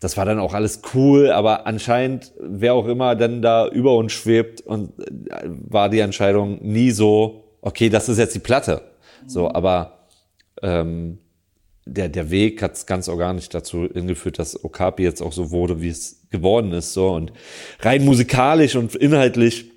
[0.00, 4.12] das war dann auch alles cool, aber anscheinend, wer auch immer dann da über uns
[4.12, 8.82] schwebt und äh, war die Entscheidung nie so, okay, das ist jetzt die Platte.
[9.26, 10.08] So, aber
[10.62, 11.18] ähm,
[11.86, 15.80] der, der Weg hat es ganz organisch dazu hingeführt, dass Okapi jetzt auch so wurde,
[15.80, 16.92] wie es geworden ist.
[16.92, 17.32] So und
[17.80, 19.70] rein musikalisch und inhaltlich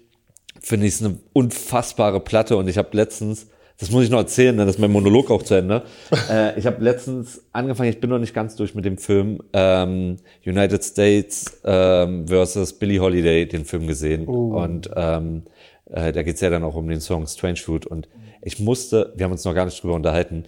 [0.60, 2.58] finde ich es eine unfassbare Platte.
[2.58, 3.48] Und ich habe letztens,
[3.80, 5.84] das muss ich noch erzählen, dann ist mein Monolog auch zu Ende.
[6.30, 10.18] äh, ich habe letztens angefangen, ich bin noch nicht ganz durch mit dem Film ähm,
[10.46, 14.28] United States ähm, versus Billie Holiday, den Film gesehen.
[14.28, 15.44] Und ähm,
[15.86, 17.86] äh, da geht's ja dann auch um den Song Strange Fruit.
[17.86, 18.10] Und
[18.42, 20.44] ich musste, wir haben uns noch gar nicht drüber unterhalten,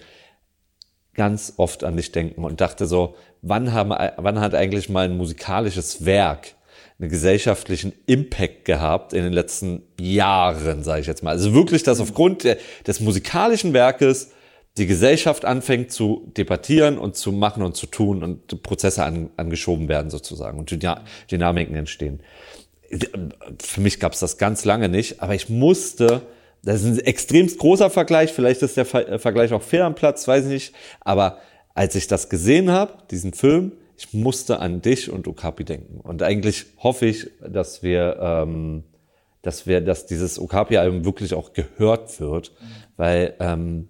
[1.14, 5.16] ganz oft an dich denken und dachte so, wann, haben, wann hat eigentlich mal ein
[5.16, 6.56] musikalisches Werk
[7.02, 11.32] einen gesellschaftlichen Impact gehabt in den letzten Jahren, sage ich jetzt mal.
[11.32, 14.30] Also wirklich, dass aufgrund der, des musikalischen Werkes
[14.78, 19.90] die Gesellschaft anfängt zu debattieren und zu machen und zu tun und Prozesse an, angeschoben
[19.90, 22.22] werden sozusagen und Dyna Dynamiken entstehen.
[23.60, 26.22] Für mich gab es das ganz lange nicht, aber ich musste,
[26.64, 30.28] das ist ein extremst großer Vergleich, vielleicht ist der Ver Vergleich auch fair am Platz,
[30.28, 31.40] weiß ich nicht, aber
[31.74, 36.00] als ich das gesehen habe, diesen Film, ich musste an dich und Okapi denken.
[36.00, 38.84] Und eigentlich hoffe ich, dass wir, ähm,
[39.44, 42.52] dass wir, dass dieses Okapi-Album wirklich auch gehört wird,
[42.98, 43.90] weil ähm,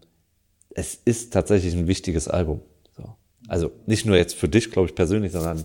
[0.72, 2.60] es ist tatsächlich ein wichtiges Album.
[2.98, 3.16] So.
[3.48, 5.64] Also nicht nur jetzt für dich, glaube ich, persönlich, sondern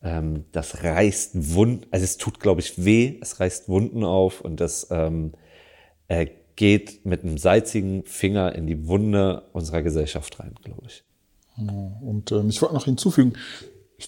[0.00, 4.60] ähm, das reißt Wunden, also es tut, glaube ich, weh, es reißt Wunden auf und
[4.60, 5.32] das ähm,
[6.06, 11.02] äh, geht mit einem salzigen Finger in die Wunde unserer Gesellschaft rein, glaube ich.
[11.56, 13.34] Und ähm, ich wollte noch hinzufügen,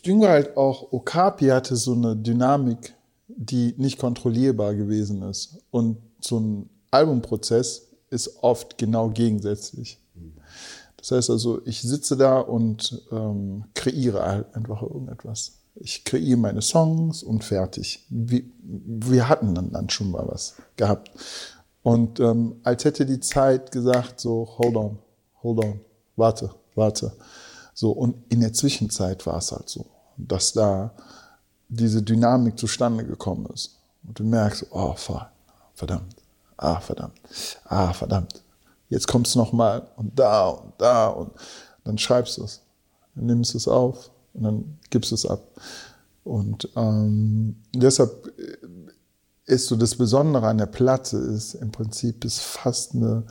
[0.03, 2.95] Ding war halt auch, Okapi hatte so eine Dynamik,
[3.29, 5.59] die nicht kontrollierbar gewesen ist.
[5.71, 10.01] Und so ein Albumprozess ist oft genau gegensätzlich.
[10.97, 15.59] Das heißt also, ich sitze da und ähm, kreiere halt einfach irgendetwas.
[15.75, 18.07] Ich kreiere meine Songs und fertig.
[18.09, 21.11] Wir, wir hatten dann, dann schon mal was gehabt.
[21.83, 24.99] Und ähm, als hätte die Zeit gesagt, so, hold on,
[25.43, 25.81] hold on,
[26.17, 27.13] warte, warte.
[27.75, 30.93] So, und in der Zwischenzeit war es halt so, dass da
[31.69, 33.79] diese Dynamik zustande gekommen ist.
[34.07, 34.95] Und du merkst, oh,
[35.75, 36.15] verdammt,
[36.57, 37.21] ah, verdammt,
[37.65, 38.43] ah, verdammt.
[38.89, 41.33] Jetzt kommst du nochmal und da und da und
[41.85, 42.61] dann schreibst du es.
[43.15, 45.41] dann nimmst du es auf und dann gibst du es ab.
[46.23, 48.33] Und ähm, deshalb
[49.47, 53.25] ist so das Besondere an der Platte ist im Prinzip ist fast eine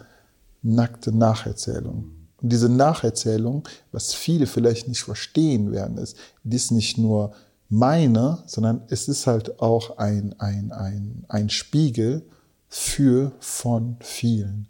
[0.62, 2.23] nackte Nacherzählung.
[2.44, 7.34] Und diese Nacherzählung, was viele vielleicht nicht verstehen werden, ist, die ist nicht nur
[7.70, 12.22] meine, sondern es ist halt auch ein, ein, ein, ein Spiegel
[12.68, 14.68] für von vielen.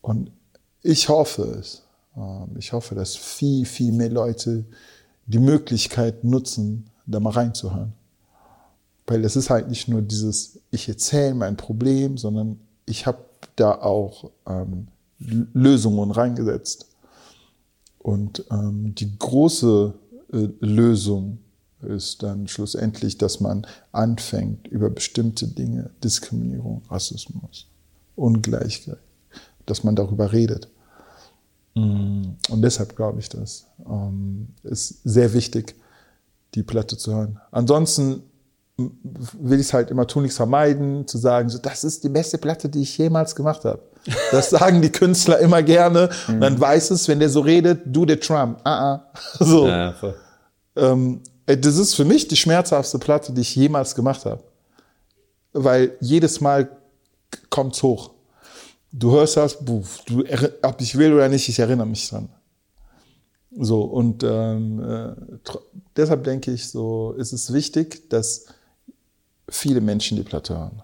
[0.00, 0.30] Und
[0.82, 1.82] ich hoffe es.
[2.16, 4.64] Ähm, ich hoffe, dass viel, viel mehr Leute
[5.26, 7.92] die Möglichkeit nutzen, da mal reinzuhören.
[9.06, 13.18] Weil es ist halt nicht nur dieses, ich erzähle mein Problem, sondern ich habe
[13.56, 14.88] da auch ähm,
[15.52, 16.86] Lösungen reingesetzt.
[17.98, 19.94] Und ähm, die große
[20.32, 21.38] äh, Lösung
[21.82, 27.66] ist dann schlussendlich, dass man anfängt, über bestimmte Dinge, Diskriminierung, Rassismus,
[28.16, 28.98] Ungleichheit,
[29.66, 30.68] dass man darüber redet.
[31.74, 35.74] Mm, und deshalb glaube ich, das ähm, ist sehr wichtig,
[36.54, 37.40] die Platte zu hören.
[37.50, 38.22] Ansonsten
[38.76, 42.68] will ich es halt immer tunlichst vermeiden, zu sagen, so, das ist die beste Platte,
[42.68, 43.82] die ich jemals gemacht habe.
[44.30, 46.10] Das sagen die Künstler immer gerne.
[46.28, 48.60] Und dann weiß es, wenn der so redet, du der Trump.
[48.64, 49.12] Ah, ah.
[49.40, 49.66] So.
[49.66, 49.94] Ja,
[50.76, 54.42] ähm, das ist für mich die schmerzhaftste Platte, die ich jemals gemacht habe.
[55.52, 56.68] Weil jedes Mal
[57.50, 58.10] kommt's hoch.
[58.92, 59.82] Du hörst das, du,
[60.62, 62.28] ob ich will oder nicht, ich erinnere mich dran.
[63.56, 65.14] So, und ähm, äh,
[65.96, 68.46] deshalb denke ich, so ist es wichtig, dass
[69.48, 70.82] viele Menschen die Platte hören.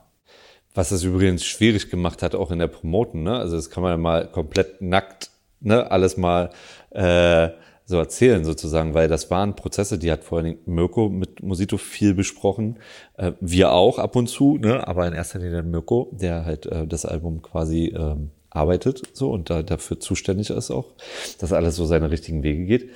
[0.75, 3.37] Was das übrigens schwierig gemacht hat, auch in der Promoten, ne?
[3.37, 5.31] Also das kann man ja mal komplett nackt,
[5.61, 6.51] ne, alles mal
[6.91, 7.49] äh,
[7.91, 11.77] so erzählen sozusagen, weil das waren Prozesse, die hat vor allen Dingen Mirko mit Musito
[11.77, 12.79] viel besprochen,
[13.19, 14.87] äh, wir auch ab und zu, ne?
[14.87, 19.51] aber in erster Linie Mirko, der halt äh, das Album quasi ähm, arbeitet so und
[19.51, 20.95] da dafür zuständig ist auch,
[21.39, 22.91] dass alles so seine richtigen Wege geht.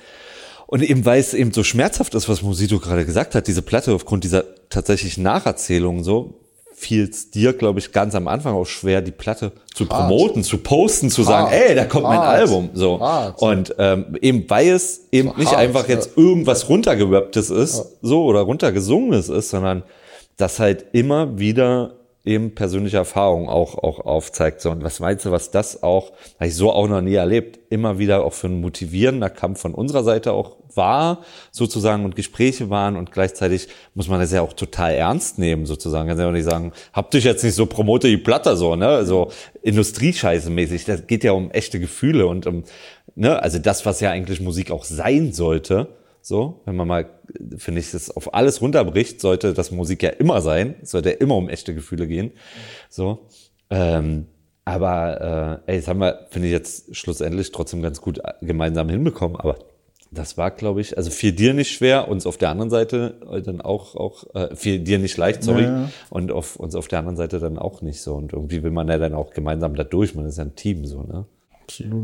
[0.67, 3.93] Und eben weil es eben so schmerzhaft ist, was Musito gerade gesagt hat, diese Platte
[3.93, 6.39] aufgrund dieser tatsächlichen Nacherzählungen so,
[6.75, 10.09] fiel es dir, glaube ich, ganz am Anfang auch schwer, die Platte zu Hart.
[10.09, 11.49] promoten, zu posten, zu Hart.
[11.49, 12.17] sagen, ey, da kommt Hart.
[12.17, 12.69] mein Album.
[12.73, 13.01] So.
[13.37, 15.95] Und ähm, eben weil es eben so nicht einfach ja.
[15.95, 17.83] jetzt irgendwas runtergewebtes ist, ja.
[18.01, 19.83] so oder runtergesungenes ist, sondern
[20.37, 21.93] das halt immer wieder
[22.25, 24.61] eben persönliche Erfahrung auch, auch aufzeigt.
[24.61, 27.59] So, und was meinst du, was das auch, habe ich so auch noch nie erlebt,
[27.69, 32.69] immer wieder auch für ein motivierender Kampf von unserer Seite auch war, sozusagen, und Gespräche
[32.69, 36.09] waren und gleichzeitig muss man das ja auch total ernst nehmen, sozusagen.
[36.09, 39.05] Kann ja auch nicht sagen, habt dich jetzt nicht so promote die Platte so, ne,
[39.05, 40.85] so Industriescheiße mäßig.
[40.85, 42.63] Das geht ja um echte Gefühle und um,
[43.15, 45.87] ne, also das, was ja eigentlich Musik auch sein sollte
[46.25, 47.05] so, wenn man mal,
[47.55, 50.73] finde ich, das auf alles runterbricht, sollte das Musik ja immer sein.
[50.81, 52.31] Es sollte ja immer um echte Gefühle gehen.
[52.89, 53.27] So.
[53.69, 54.25] Ähm,
[54.65, 59.37] aber äh, ey, das haben wir, finde ich, jetzt schlussendlich trotzdem ganz gut gemeinsam hinbekommen.
[59.37, 59.59] Aber
[60.09, 63.61] das war, glaube ich, also fiel dir nicht schwer, uns auf der anderen Seite dann
[63.61, 65.91] auch, auch äh, fiel dir nicht leicht, sorry, ja.
[66.09, 68.15] und auf uns auf der anderen Seite dann auch nicht so.
[68.15, 70.87] Und irgendwie will man ja dann auch gemeinsam da durch, man ist ja ein Team
[70.87, 71.27] so, ne?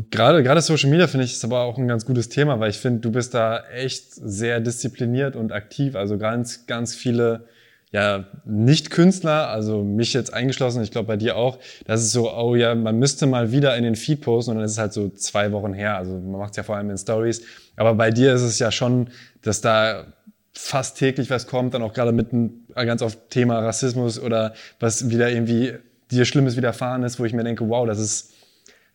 [0.10, 2.78] Gerade, gerade Social Media finde ich ist aber auch ein ganz gutes Thema, weil ich
[2.78, 5.96] finde, du bist da echt sehr diszipliniert und aktiv.
[5.96, 7.46] Also ganz, ganz viele
[7.92, 12.56] ja, Nicht-Künstler, also mich jetzt eingeschlossen, ich glaube bei dir auch, das ist so, oh
[12.56, 15.10] ja, man müsste mal wieder in den Feed posten und dann ist es halt so
[15.10, 15.98] zwei Wochen her.
[15.98, 17.42] Also man macht es ja vor allem in Stories.
[17.76, 19.10] Aber bei dir ist es ja schon,
[19.42, 20.06] dass da
[20.54, 25.10] fast täglich was kommt, dann auch gerade mit einem ganz oft Thema Rassismus oder was
[25.10, 25.74] wieder irgendwie
[26.12, 28.31] dir Schlimmes widerfahren ist, wo ich mir denke, wow, das ist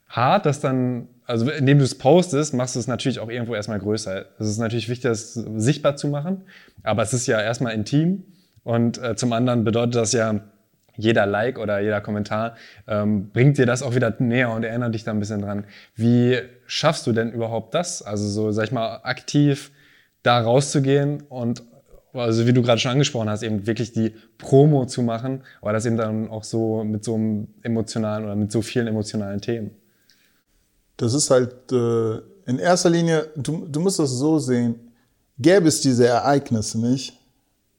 [0.08, 3.78] hart, dass dann, also indem du es postest, machst du es natürlich auch irgendwo erstmal
[3.78, 4.26] größer.
[4.38, 6.42] Es ist natürlich wichtig, das sichtbar zu machen,
[6.82, 8.24] aber es ist ja erstmal intim
[8.62, 10.40] und äh, zum anderen bedeutet das ja,
[10.96, 15.04] jeder Like oder jeder Kommentar ähm, bringt dir das auch wieder näher und erinnert dich
[15.04, 15.64] da ein bisschen dran.
[15.94, 18.02] Wie schaffst du denn überhaupt das?
[18.02, 19.72] Also so, sag ich mal, aktiv
[20.22, 21.62] da rauszugehen und
[22.12, 25.84] also wie du gerade schon angesprochen hast, eben wirklich die Promo zu machen, aber das
[25.84, 29.72] eben dann auch so mit so einem emotionalen oder mit so vielen emotionalen Themen.
[30.96, 34.92] Das ist halt äh, in erster Linie, du, du musst das so sehen,
[35.38, 37.12] gäbe es diese Ereignisse nicht,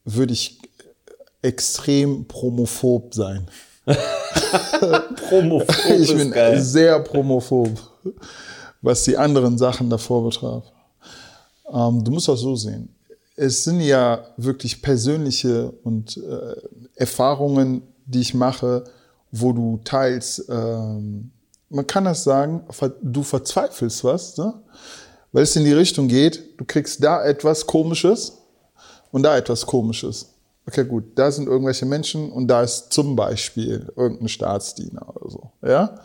[0.06, 0.60] würde ich
[1.42, 3.48] extrem promophob sein.
[5.30, 6.00] promophob.
[6.00, 6.62] ich bin geil.
[6.62, 7.72] sehr promophob,
[8.82, 10.66] was die anderen Sachen davor betraf.
[11.72, 12.94] Ähm, du musst das so sehen.
[13.36, 16.56] Es sind ja wirklich persönliche und äh,
[16.96, 18.84] Erfahrungen, die ich mache,
[19.32, 21.32] wo du teils ähm,
[21.70, 22.64] man kann das sagen,
[23.02, 24.54] du verzweifelst was, ne?
[25.32, 28.38] weil es in die Richtung geht, du kriegst da etwas Komisches
[29.12, 30.34] und da etwas Komisches.
[30.66, 35.52] Okay, gut, da sind irgendwelche Menschen und da ist zum Beispiel irgendein Staatsdiener oder so,
[35.66, 36.00] ja.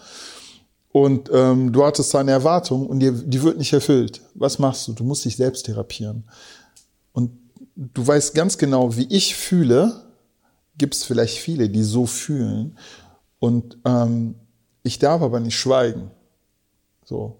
[0.92, 4.20] und ähm, du hattest da eine Erwartung und die, die wird nicht erfüllt.
[4.34, 4.92] Was machst du?
[4.92, 6.24] Du musst dich selbst therapieren.
[7.12, 7.32] Und
[7.76, 10.02] du weißt ganz genau, wie ich fühle,
[10.78, 12.78] gibt es vielleicht viele, die so fühlen.
[13.40, 14.36] Und ähm,
[14.82, 16.10] ich darf aber nicht schweigen.
[17.04, 17.36] So.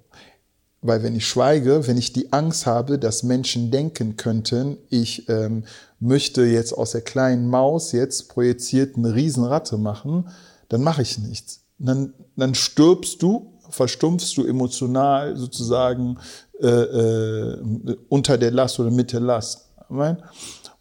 [0.80, 5.64] Weil wenn ich schweige, wenn ich die Angst habe, dass Menschen denken könnten, ich ähm,
[6.00, 10.28] möchte jetzt aus der kleinen Maus jetzt projiziert eine Riesenratte machen,
[10.68, 11.60] dann mache ich nichts.
[11.78, 16.18] Dann, dann stirbst du, verstumpfst du emotional sozusagen
[16.60, 19.68] äh, äh, unter der Last oder mit der Last.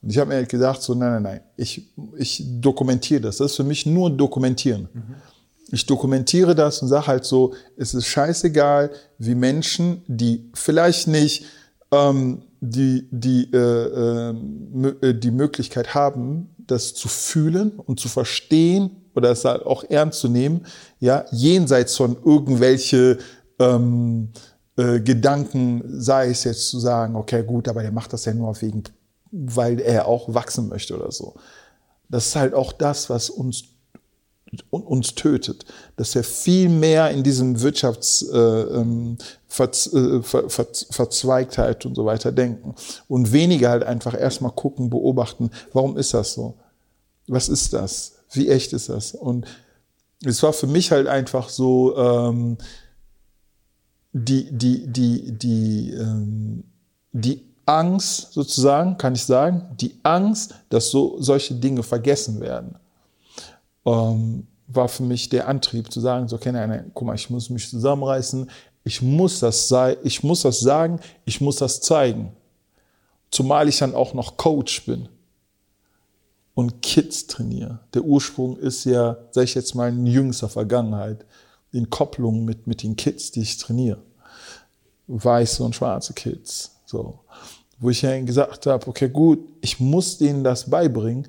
[0.02, 3.38] Und ich habe mir gedacht, so nein, nein, nein, ich, ich dokumentiere das.
[3.38, 4.89] Das ist für mich nur dokumentieren.
[4.93, 5.15] Mhm.
[5.71, 11.45] Ich dokumentiere das und sage halt so, es ist scheißegal, wie Menschen, die vielleicht nicht
[11.91, 19.31] ähm, die, die, äh, äh, die Möglichkeit haben, das zu fühlen und zu verstehen oder
[19.31, 20.65] es halt auch ernst zu nehmen,
[20.99, 23.17] ja, jenseits von irgendwelche
[23.60, 24.29] ähm,
[24.77, 28.60] äh, Gedanken, sei es jetzt zu sagen, okay, gut, aber der macht das ja nur
[28.62, 28.84] wegen,
[29.31, 31.36] weil er auch wachsen möchte oder so.
[32.10, 33.63] Das ist halt auch das, was uns
[34.69, 39.17] uns tötet, dass wir viel mehr in diesem Wirtschafts äh, ähm,
[39.57, 40.21] äh,
[41.85, 42.75] und so weiter denken
[43.07, 46.55] und weniger halt einfach erstmal gucken, beobachten, warum ist das so?
[47.27, 48.13] Was ist das?
[48.33, 49.13] Wie echt ist das?
[49.13, 49.45] Und
[50.25, 52.57] es war für mich halt einfach so ähm,
[54.11, 56.65] die die die die ähm,
[57.13, 62.75] die Angst sozusagen, kann ich sagen, die Angst, dass so solche Dinge vergessen werden
[63.86, 67.30] ähm, war für mich der Antrieb zu sagen, so, okay, nein, nein, guck mal, ich
[67.30, 68.50] muss mich zusammenreißen,
[68.84, 72.32] ich muss das sei, ich muss das sagen, ich muss das zeigen.
[73.30, 75.08] Zumal ich dann auch noch Coach bin
[76.54, 77.80] und Kids trainiere.
[77.94, 81.26] Der Ursprung ist ja, sag ich jetzt mal, in jüngster Vergangenheit,
[81.72, 84.02] in Kopplung mit, mit den Kids, die ich trainiere.
[85.08, 87.20] Weiße und schwarze Kids, so.
[87.80, 91.28] Wo ich ja gesagt habe, okay, gut, ich muss denen das beibringen,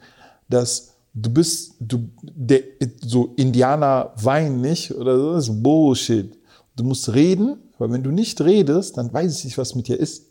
[0.48, 2.62] dass du bist, du, der,
[3.00, 6.38] so Indianer weinen nicht oder so, das ist Bullshit.
[6.76, 9.98] Du musst reden, weil wenn du nicht redest, dann weiß ich nicht, was mit dir
[9.98, 10.26] ist.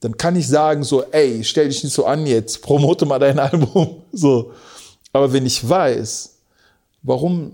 [0.00, 3.38] Dann kann ich sagen so, ey, stell dich nicht so an jetzt, promote mal dein
[3.38, 4.52] Album, so.
[5.12, 6.36] Aber wenn ich weiß,
[7.02, 7.52] warum,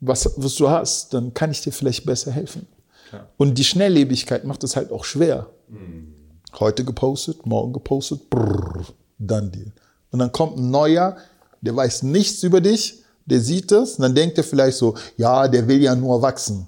[0.00, 2.66] was, was du hast, dann kann ich dir vielleicht besser helfen.
[3.08, 3.28] Klar.
[3.36, 5.48] Und die Schnelllebigkeit macht es halt auch schwer.
[5.68, 6.14] Mhm.
[6.58, 8.86] Heute gepostet, morgen gepostet, brrr,
[9.18, 9.72] dann Deal.
[10.10, 11.16] Und dann kommt ein neuer,
[11.60, 15.48] der weiß nichts über dich, der sieht das und dann denkt er vielleicht so, ja,
[15.48, 16.66] der will ja nur wachsen.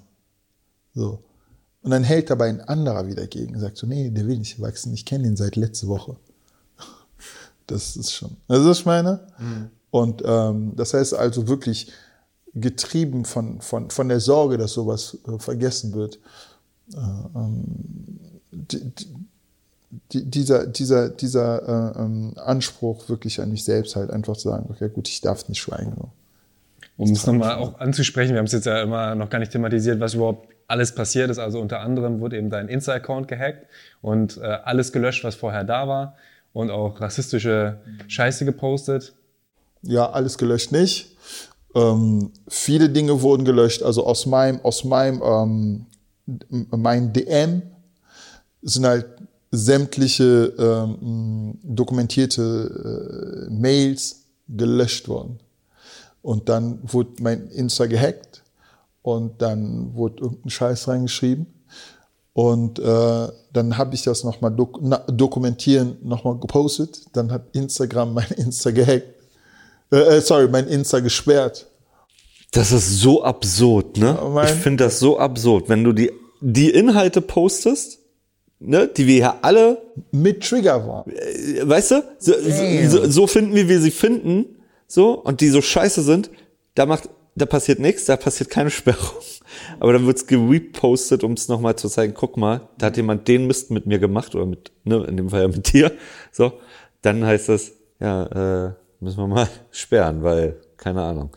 [0.93, 1.19] So.
[1.81, 4.59] Und dann hält dabei ein anderer wieder gegen und sagt so, nee, der will nicht
[4.59, 6.17] wachsen, ich kenne ihn seit letzter Woche.
[7.67, 9.27] Das ist schon, das ist meine.
[9.37, 9.69] Mhm.
[9.91, 11.91] Und ähm, das heißt also wirklich
[12.53, 16.19] getrieben von, von, von der Sorge, dass sowas äh, vergessen wird.
[16.93, 18.19] Äh, ähm,
[18.51, 19.15] die, die,
[20.11, 24.89] dieser, dieser, dieser äh, ähm, Anspruch wirklich an mich selbst halt einfach zu sagen, okay,
[24.89, 25.93] gut, ich darf nicht schweigen.
[25.97, 26.11] So.
[26.97, 29.99] Um es nochmal auch anzusprechen, wir haben es jetzt ja immer noch gar nicht thematisiert,
[29.99, 31.39] was überhaupt alles passiert ist.
[31.39, 33.65] Also unter anderem wurde eben dein Insta-Account gehackt
[34.01, 36.15] und äh, alles gelöscht, was vorher da war
[36.53, 39.13] und auch rassistische Scheiße gepostet.
[39.81, 41.15] Ja, alles gelöscht nicht.
[41.73, 43.81] Ähm, viele Dinge wurden gelöscht.
[43.81, 45.85] Also aus meinem, aus meinem, ähm,
[46.69, 47.63] mein DM
[48.61, 49.05] sind halt
[49.51, 55.39] sämtliche ähm, dokumentierte äh, Mails gelöscht worden.
[56.21, 58.43] Und dann wurde mein Insta gehackt
[59.01, 61.47] und dann wurde irgendein Scheiß reingeschrieben.
[62.33, 67.01] Und äh, dann habe ich das nochmal dok dokumentieren, nochmal gepostet.
[67.13, 69.07] Dann hat Instagram mein Insta gehackt.
[69.91, 71.67] Äh, äh sorry, mein Insta gesperrt.
[72.51, 74.17] Das ist so absurd, ne?
[74.19, 77.98] Ja, ich finde das so absurd, wenn du die, die Inhalte postest
[78.59, 79.81] ne, die wir ja alle
[80.11, 81.11] mit Trigger waren.
[81.11, 82.03] Äh, weißt du?
[82.19, 82.33] So,
[82.87, 84.57] so, so, finden, wie wir sie finden,
[84.87, 86.29] so, und die so scheiße sind,
[86.75, 89.21] da macht, da passiert nichts, da passiert keine Sperrung.
[89.79, 93.47] Aber dann wird's gerepostet, um es nochmal zu zeigen, guck mal, da hat jemand den
[93.47, 95.91] Mist mit mir gemacht, oder mit, ne, in dem Fall ja mit dir.
[96.31, 96.53] So,
[97.01, 101.31] dann heißt das, ja, äh, müssen wir mal sperren, weil, keine Ahnung.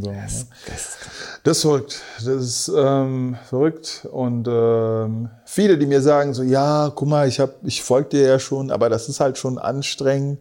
[0.00, 0.98] So, das, das,
[1.44, 2.02] das, ist verrückt.
[2.16, 4.06] Das ist ähm, verrückt.
[4.10, 8.26] Und ähm, viele, die mir sagen so, ja, guck mal, ich, hab, ich folge dir
[8.26, 10.40] ja schon, aber das ist halt schon anstrengend.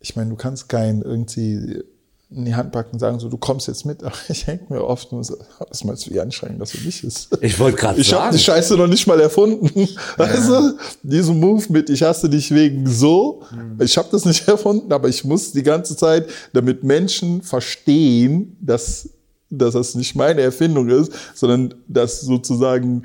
[0.00, 1.82] Ich meine, du kannst keinen irgendwie
[2.30, 4.02] in die Hand packen und sagen, so, du kommst jetzt mit.
[4.04, 5.36] Aber ich denke mir oft nur so,
[5.68, 7.28] was meinst du, wie anstrengend das für dich ist?
[7.40, 8.00] Ich wollte gerade sagen.
[8.02, 9.70] Ich habe die Scheiße noch nicht mal erfunden.
[9.74, 9.86] Ja.
[10.16, 13.42] Weißt du, diesen Move mit, ich hasse dich wegen so.
[13.50, 13.80] Mhm.
[13.82, 19.08] Ich habe das nicht erfunden, aber ich muss die ganze Zeit, damit Menschen verstehen, dass
[19.50, 23.04] dass das nicht meine Erfindung ist, sondern dass sozusagen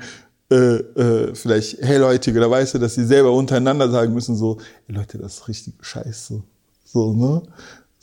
[0.50, 5.36] äh, äh, vielleicht Hellhäutige oder Weiße, dass sie selber untereinander sagen müssen, so, Leute, das
[5.36, 6.42] ist richtig scheiße.
[6.84, 7.42] So, ne?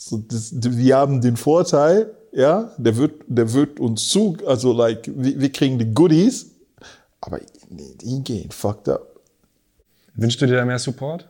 [0.03, 5.07] So, das, wir haben den Vorteil, ja, der wird, der wird uns zu, also like,
[5.15, 6.47] wir, wir kriegen die Goodies,
[7.21, 7.39] aber
[7.69, 9.19] die gehen fucked up.
[10.15, 11.29] Wünschst du dir da mehr Support?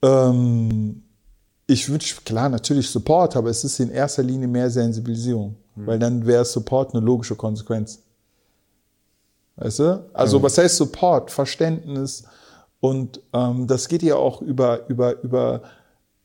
[0.00, 1.02] Ähm,
[1.66, 6.26] ich wünsche, klar, natürlich Support, aber es ist in erster Linie mehr Sensibilisierung, weil dann
[6.26, 8.00] wäre Support eine logische Konsequenz.
[9.56, 10.10] Weißt du?
[10.14, 11.30] Also, was heißt Support?
[11.30, 12.24] Verständnis.
[12.80, 15.62] Und ähm, das geht ja auch über, über, über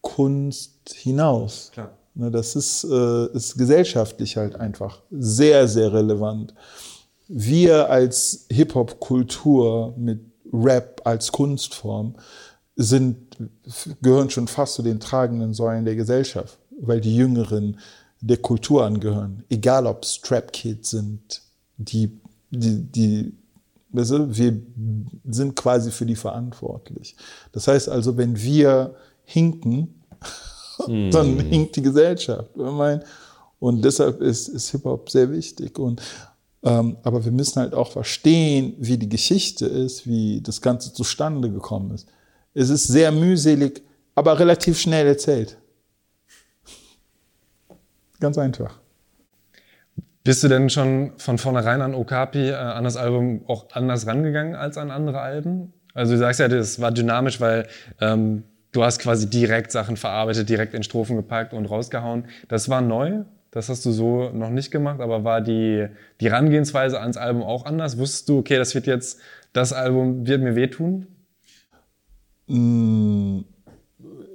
[0.01, 1.69] Kunst hinaus.
[1.73, 1.91] Klar.
[2.13, 6.53] Ne, das ist, äh, ist gesellschaftlich halt einfach sehr, sehr relevant.
[7.27, 10.19] Wir als Hip-Hop-Kultur mit
[10.51, 12.15] Rap als Kunstform
[12.75, 13.17] sind,
[14.01, 17.79] gehören schon fast zu den tragenden Säulen der Gesellschaft, weil die Jüngeren
[18.19, 19.43] der Kultur angehören.
[19.49, 21.41] Egal ob Strap Kids sind,
[21.77, 23.33] die, die, die,
[23.89, 24.61] weißt du, wir
[25.29, 27.15] sind quasi für die verantwortlich.
[27.53, 28.95] Das heißt also, wenn wir
[29.31, 30.01] hinken,
[30.87, 32.49] dann hinkt die Gesellschaft.
[33.59, 35.77] Und deshalb ist, ist Hip-Hop sehr wichtig.
[35.77, 36.01] Und,
[36.63, 41.51] ähm, aber wir müssen halt auch verstehen, wie die Geschichte ist, wie das Ganze zustande
[41.51, 42.07] gekommen ist.
[42.53, 43.83] Es ist sehr mühselig,
[44.15, 45.57] aber relativ schnell erzählt.
[48.19, 48.79] Ganz einfach.
[50.23, 54.55] Bist du denn schon von vornherein an Okapi, äh, an das Album auch anders rangegangen
[54.55, 55.73] als an andere Alben?
[55.93, 57.67] Also du sagst ja, das war dynamisch, weil
[57.99, 62.25] ähm, du hast quasi direkt Sachen verarbeitet, direkt in Strophen gepackt und rausgehauen.
[62.47, 65.87] Das war neu, das hast du so noch nicht gemacht, aber war die,
[66.19, 67.97] die Herangehensweise ans Album auch anders?
[67.97, 69.19] Wusstest du, okay, das wird jetzt,
[69.53, 71.07] das Album wird mir wehtun?
[72.47, 73.41] Mm,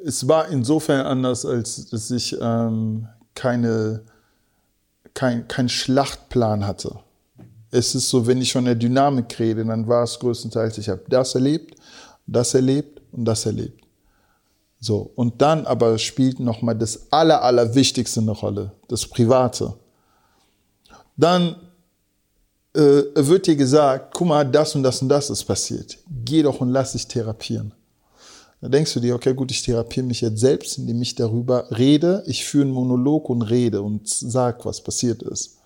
[0.05, 4.03] Es war insofern anders, als dass ich ähm, keine,
[5.15, 7.01] kein, keinen Schlachtplan hatte.
[7.71, 11.03] Es ist so, wenn ich von der Dynamik rede, dann war es größtenteils, ich habe
[11.09, 11.75] das erlebt,
[12.27, 13.86] das erlebt und das erlebt.
[14.87, 19.75] So, und dann aber spielt nochmal das Aller, Allerwichtigste eine Rolle, das Private.
[21.17, 21.57] Dann
[22.73, 25.99] äh, wird dir gesagt, guck mal, das und das und das ist passiert.
[26.25, 27.75] Geh doch und lass dich therapieren.
[28.61, 32.23] Da denkst du dir, okay, gut, ich therapiere mich jetzt selbst, indem ich darüber rede.
[32.29, 35.57] Ich führe einen Monolog und rede und sag, was passiert ist.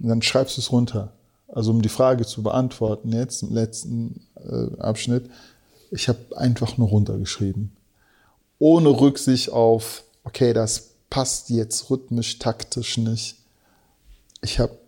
[0.00, 1.12] Und dann schreibst du es runter.
[1.46, 5.30] Also um die Frage zu beantworten, jetzt im letzten äh, Abschnitt,
[5.92, 7.70] ich habe einfach nur runtergeschrieben.
[8.58, 13.36] Ohne Rücksicht auf, okay, das passt jetzt rhythmisch, taktisch nicht.
[14.42, 14.78] Ich habe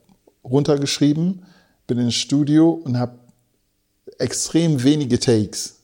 [0.44, 1.44] runtergeschrieben,
[1.86, 3.18] bin ins Studio und habe
[4.18, 5.78] extrem wenige Takes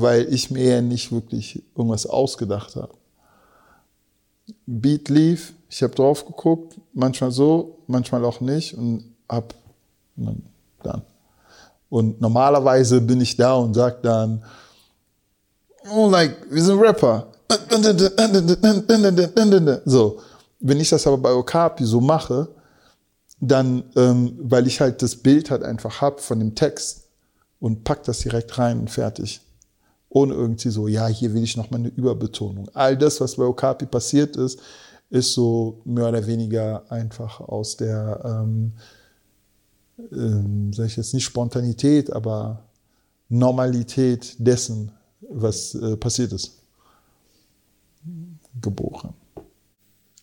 [0.00, 2.92] weil ich mir ja nicht wirklich irgendwas ausgedacht habe.
[4.66, 9.54] Beat lief, ich habe drauf geguckt, manchmal so, manchmal auch nicht und ab
[10.82, 11.02] dann.
[11.88, 14.44] Und normalerweise bin ich da und sag dann,
[15.90, 17.28] oh, like, wir sind Rapper.
[19.84, 20.20] So.
[20.60, 22.48] Wenn ich das aber bei Okapi so mache,
[23.40, 27.08] dann, ähm, weil ich halt das Bild halt einfach hab von dem Text
[27.60, 29.40] und pack das direkt rein und fertig
[30.16, 32.70] ohne irgendwie so, ja, hier will ich nochmal eine Überbetonung.
[32.72, 34.58] All das, was bei Okapi passiert ist,
[35.10, 38.72] ist so mehr oder weniger einfach aus der, ähm,
[40.12, 42.62] ähm, sag ich jetzt nicht Spontanität, aber
[43.28, 44.90] Normalität dessen,
[45.30, 46.62] was äh, passiert ist,
[48.60, 49.14] geboren.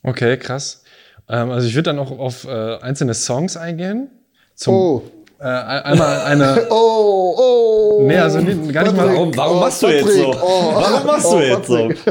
[0.03, 0.83] Okay, krass.
[1.29, 4.09] Ähm, also ich würde dann auch auf äh, einzelne Songs eingehen.
[4.55, 5.03] Zum, Oh,
[5.39, 6.67] äh, einmal eine.
[6.69, 8.03] oh, oh.
[8.05, 9.07] Nee, also nie- gar nicht mal.
[9.07, 10.33] Warum, warum machst du jetzt so?
[10.33, 11.89] Warum machst du jetzt so?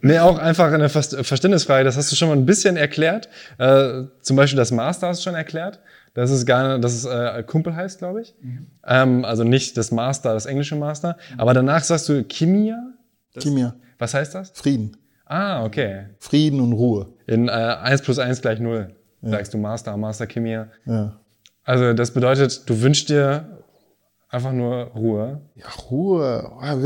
[0.00, 1.82] Nee, auch einfach eine Ver- Verständnisfrage.
[1.84, 3.28] Das hast du schon mal ein bisschen erklärt.
[3.58, 5.80] Äh, zum Beispiel das Master hast du schon erklärt.
[6.18, 8.34] Das ist gar, dass es äh, Kumpel heißt, glaube ich.
[8.84, 11.16] Ähm, also nicht das Master, das englische Master.
[11.36, 12.76] Aber danach sagst du Kimia.
[13.38, 14.50] Kimia, Was heißt das?
[14.50, 14.96] Frieden.
[15.26, 16.06] Ah, okay.
[16.18, 17.06] Frieden und Ruhe.
[17.28, 18.92] In äh, 1 plus 1 gleich 0
[19.22, 20.66] sagst du Master, Master Kimia.
[20.86, 21.20] Ja.
[21.62, 23.46] Also das bedeutet, du wünschst dir
[24.28, 25.40] einfach nur Ruhe.
[25.54, 26.50] Ja, Ruhe.
[26.60, 26.76] Ah,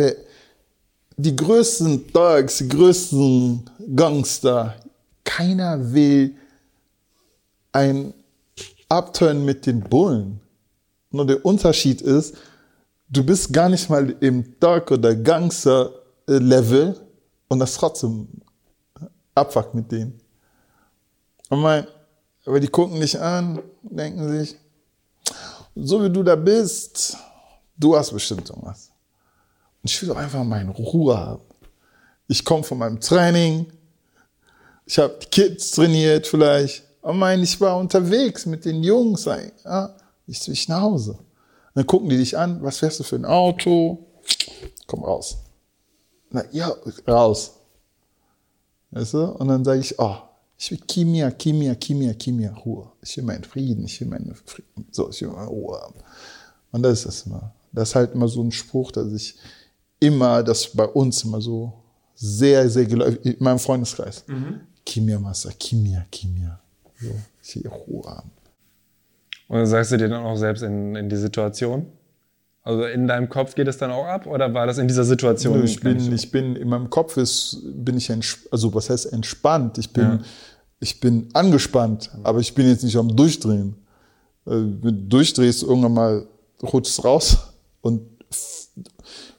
[1.17, 4.75] Die größten Thugs, die größten Gangster.
[5.25, 6.35] Keiner will
[7.73, 8.13] ein
[8.93, 10.41] Abturn mit den Bullen.
[11.11, 12.35] Nur der Unterschied ist,
[13.09, 17.01] du bist gar nicht mal im Thug- oder Gangster-Level
[17.49, 18.29] und das trotzdem
[19.35, 20.21] abfuckt mit denen.
[21.49, 21.87] Und mein,
[22.45, 24.57] aber die gucken dich an, denken sich,
[25.75, 27.17] so wie du da bist,
[27.79, 28.91] du hast bestimmt irgendwas.
[29.83, 31.43] Und ich will doch einfach meine Ruhe haben.
[32.29, 33.67] Ich komme von meinem Training
[34.85, 36.85] Ich habe die Kids trainiert vielleicht.
[37.03, 39.25] Oh mein, ich war unterwegs mit den Jungs.
[39.25, 39.95] Ja,
[40.27, 41.19] ich will nach Hause.
[41.75, 44.07] Dann gucken die dich an, was fährst du für ein Auto?
[44.87, 45.39] Komm raus.
[46.31, 46.73] Na, ja,
[47.09, 47.53] raus.
[48.91, 49.25] Weißt du?
[49.25, 50.17] Und dann sage ich, oh,
[50.59, 52.93] ich will Kimia, Kimia, Kimia, Kimia, Ruhe.
[53.03, 54.87] Ich will meinen Frieden, ich will meinen Frieden.
[54.91, 55.95] So, ich will meine Ruhe haben.
[56.71, 57.53] Und das ist das immer.
[57.73, 59.35] Das ist halt immer so ein Spruch, dass ich
[59.99, 61.73] immer, das bei uns immer so
[62.15, 64.25] sehr, sehr geläufig, in meinem Freundeskreis.
[64.27, 64.61] Mhm.
[64.85, 66.62] Kimia Massa, Kimia, Kimia.
[67.03, 67.11] So,
[67.43, 68.23] ich will Ruhe.
[69.49, 71.87] Und dann sagst du dir dann auch selbst in, in die Situation?
[72.63, 75.59] Also in deinem Kopf geht es dann auch ab oder war das in dieser Situation?
[75.59, 78.11] Nö, ich bin, ich bin in meinem Kopf ist, bin ich
[78.53, 79.79] also was heißt entspannt?
[79.79, 80.19] Ich bin, ja.
[80.79, 83.75] ich bin angespannt, aber ich bin jetzt nicht am Durchdrehen.
[84.45, 86.27] Wenn du durchdrehst, irgendwann mal
[86.63, 88.03] rutscht raus und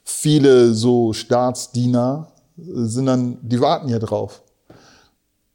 [0.04, 4.42] viele so Staatsdiener sind dann, die warten ja drauf.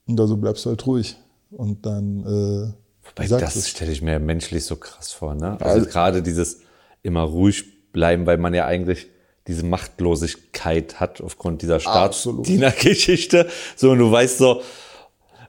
[0.08, 1.16] Und also bleibst du halt ruhig.
[1.52, 2.74] Und dann, äh,
[3.10, 5.54] Wobei, das stelle ich mir menschlich so krass vor, ne?
[5.60, 6.62] Also, also gerade dieses
[7.02, 9.08] immer ruhig bleiben, weil man ja eigentlich
[9.48, 13.50] diese Machtlosigkeit hat aufgrund dieser Staatsdienergeschichte.
[13.76, 14.62] So, und du weißt so,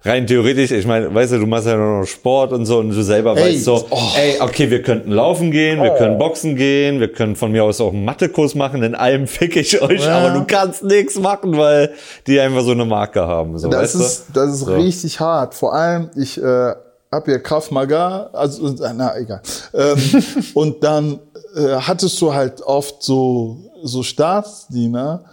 [0.02, 3.02] rein theoretisch, ich meine, weißt du, du machst ja noch Sport und so und du
[3.02, 3.98] selber ey, weißt so, oh.
[4.16, 5.98] ey, okay, wir könnten laufen gehen, wir oh.
[5.98, 9.56] können boxen gehen, wir können von mir aus auch einen Mathekurs machen, in allem fick
[9.56, 10.18] ich euch, ja.
[10.18, 11.92] aber du kannst nichts machen, weil
[12.26, 13.58] die einfach so eine Marke haben.
[13.58, 14.32] So, das ist, du?
[14.34, 14.74] das ist so.
[14.74, 15.54] richtig hart.
[15.54, 16.72] Vor allem, ich äh,
[17.12, 19.42] hab ja Kraft Maga, also na egal.
[19.74, 19.98] Ähm,
[20.54, 21.20] und dann
[21.56, 25.24] äh, hattest du halt oft so so Staatsdiener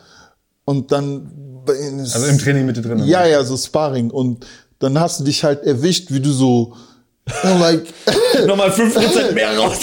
[0.66, 1.32] und dann
[1.70, 3.04] also im Training mit dir drin.
[3.06, 4.10] Ja, ja, so Sparring.
[4.12, 4.46] Und
[4.80, 6.76] dann hast du dich halt erwischt, wie du so,
[7.44, 7.86] like,
[8.46, 9.80] nochmal 5% mehr raus.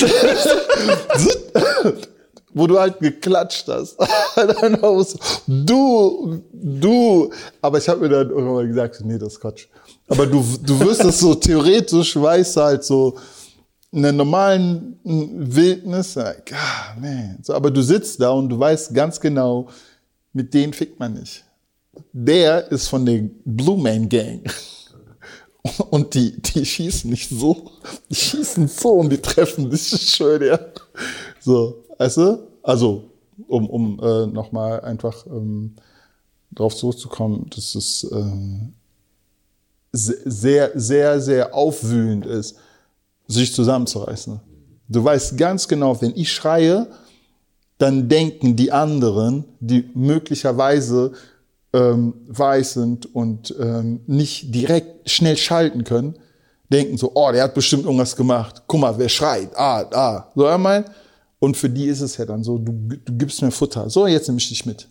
[2.52, 3.96] wo du halt geklatscht hast.
[4.36, 5.16] dann aus,
[5.46, 7.30] du, du.
[7.60, 9.66] Aber ich habe mir dann irgendwann mal gesagt, nee, das ist Quatsch.
[10.08, 13.16] Aber du, du wirst das so theoretisch, weißt halt so,
[13.90, 17.38] in der normalen Wildnis, like, ah, man.
[17.42, 19.68] So, aber du sitzt da und du weißt ganz genau,
[20.32, 21.44] mit denen fickt man nicht
[22.12, 24.42] der ist von der Blue Man Gang.
[25.90, 27.70] Und die, die schießen nicht so,
[28.10, 30.58] die schießen so und die treffen sich schön, ja.
[31.40, 32.48] So, weißt du?
[32.62, 33.10] Also,
[33.48, 35.74] um, um äh, nochmal einfach ähm,
[36.52, 38.24] drauf zurückzukommen, dass es äh,
[39.92, 42.56] sehr, sehr, sehr aufwühlend ist,
[43.26, 44.40] sich zusammenzureißen.
[44.88, 46.88] Du weißt ganz genau, wenn ich schreie,
[47.78, 51.12] dann denken die anderen, die möglicherweise
[51.74, 56.14] ähm, weiß sind und ähm, nicht direkt schnell schalten können,
[56.72, 58.62] denken so, oh, der hat bestimmt irgendwas gemacht.
[58.66, 59.50] Guck mal, wer schreit?
[59.56, 60.30] Ah, ah.
[60.34, 60.84] So einmal.
[61.40, 62.72] Und für die ist es ja dann so, du,
[63.04, 63.90] du gibst mir Futter.
[63.90, 64.88] So, jetzt nehme ich dich mit.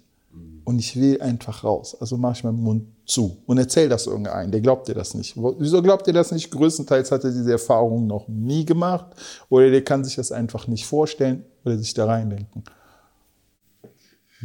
[0.66, 1.96] Und ich will einfach raus.
[2.00, 4.52] Also mache ich meinen Mund zu und erzähl das irgendeinem.
[4.52, 5.36] Der glaubt dir das nicht.
[5.36, 6.52] Wieso glaubt ihr das nicht?
[6.52, 9.08] Größtenteils hat er diese Erfahrung noch nie gemacht
[9.50, 12.64] oder der kann sich das einfach nicht vorstellen oder sich da reindenken.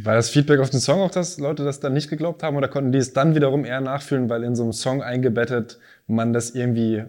[0.01, 2.67] War das Feedback auf den Song auch, dass Leute das dann nicht geglaubt haben oder
[2.69, 5.77] konnten die es dann wiederum eher nachfühlen, weil in so einem Song eingebettet
[6.07, 7.03] man das irgendwie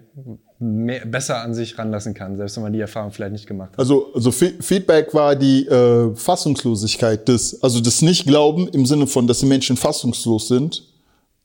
[0.58, 3.78] mehr, besser an sich ranlassen kann, selbst wenn man die Erfahrung vielleicht nicht gemacht hat?
[3.78, 9.38] Also, also Feedback war die äh, Fassungslosigkeit des, also das Nicht-Glauben im Sinne von, dass
[9.38, 10.82] die Menschen fassungslos sind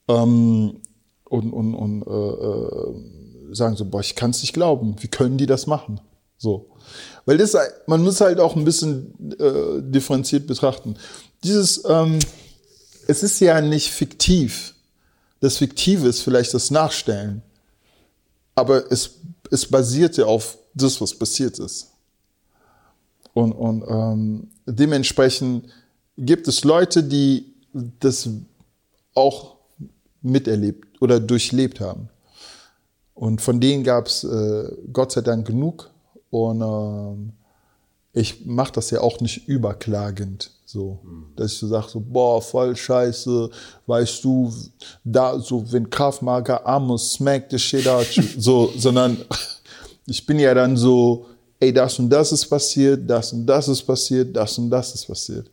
[0.08, 0.80] ähm,
[1.24, 3.12] und, und, und äh, äh
[3.52, 6.00] sagen so, boah, ich kann es nicht glauben, wie können die das machen?
[6.36, 6.70] So.
[7.24, 10.96] Weil das, man muss halt auch ein bisschen äh, differenziert betrachten
[11.42, 12.18] dieses, ähm,
[13.06, 14.74] es ist ja nicht fiktiv.
[15.40, 17.42] Das Fiktive ist vielleicht das Nachstellen.
[18.54, 19.10] Aber es,
[19.50, 21.92] es basiert ja auf das, was passiert ist.
[23.34, 25.68] Und, und ähm, dementsprechend
[26.16, 27.52] gibt es Leute, die
[28.00, 28.28] das
[29.14, 29.56] auch
[30.22, 32.08] miterlebt oder durchlebt haben.
[33.14, 35.90] Und von denen gab es äh, Gott sei Dank genug.
[36.30, 37.32] Und ähm,
[38.16, 40.50] ich mache das ja auch nicht überklagend.
[40.64, 40.98] So,
[41.36, 43.50] dass ich so sage, so, boah, voll scheiße,
[43.86, 44.52] weißt du,
[45.04, 48.06] da, so, wenn Kraftmarker Amos smack the shit out,
[48.38, 49.18] so, sondern
[50.06, 51.26] ich bin ja dann so,
[51.60, 55.06] ey, das und das ist passiert, das und das ist passiert, das und das ist
[55.06, 55.50] passiert.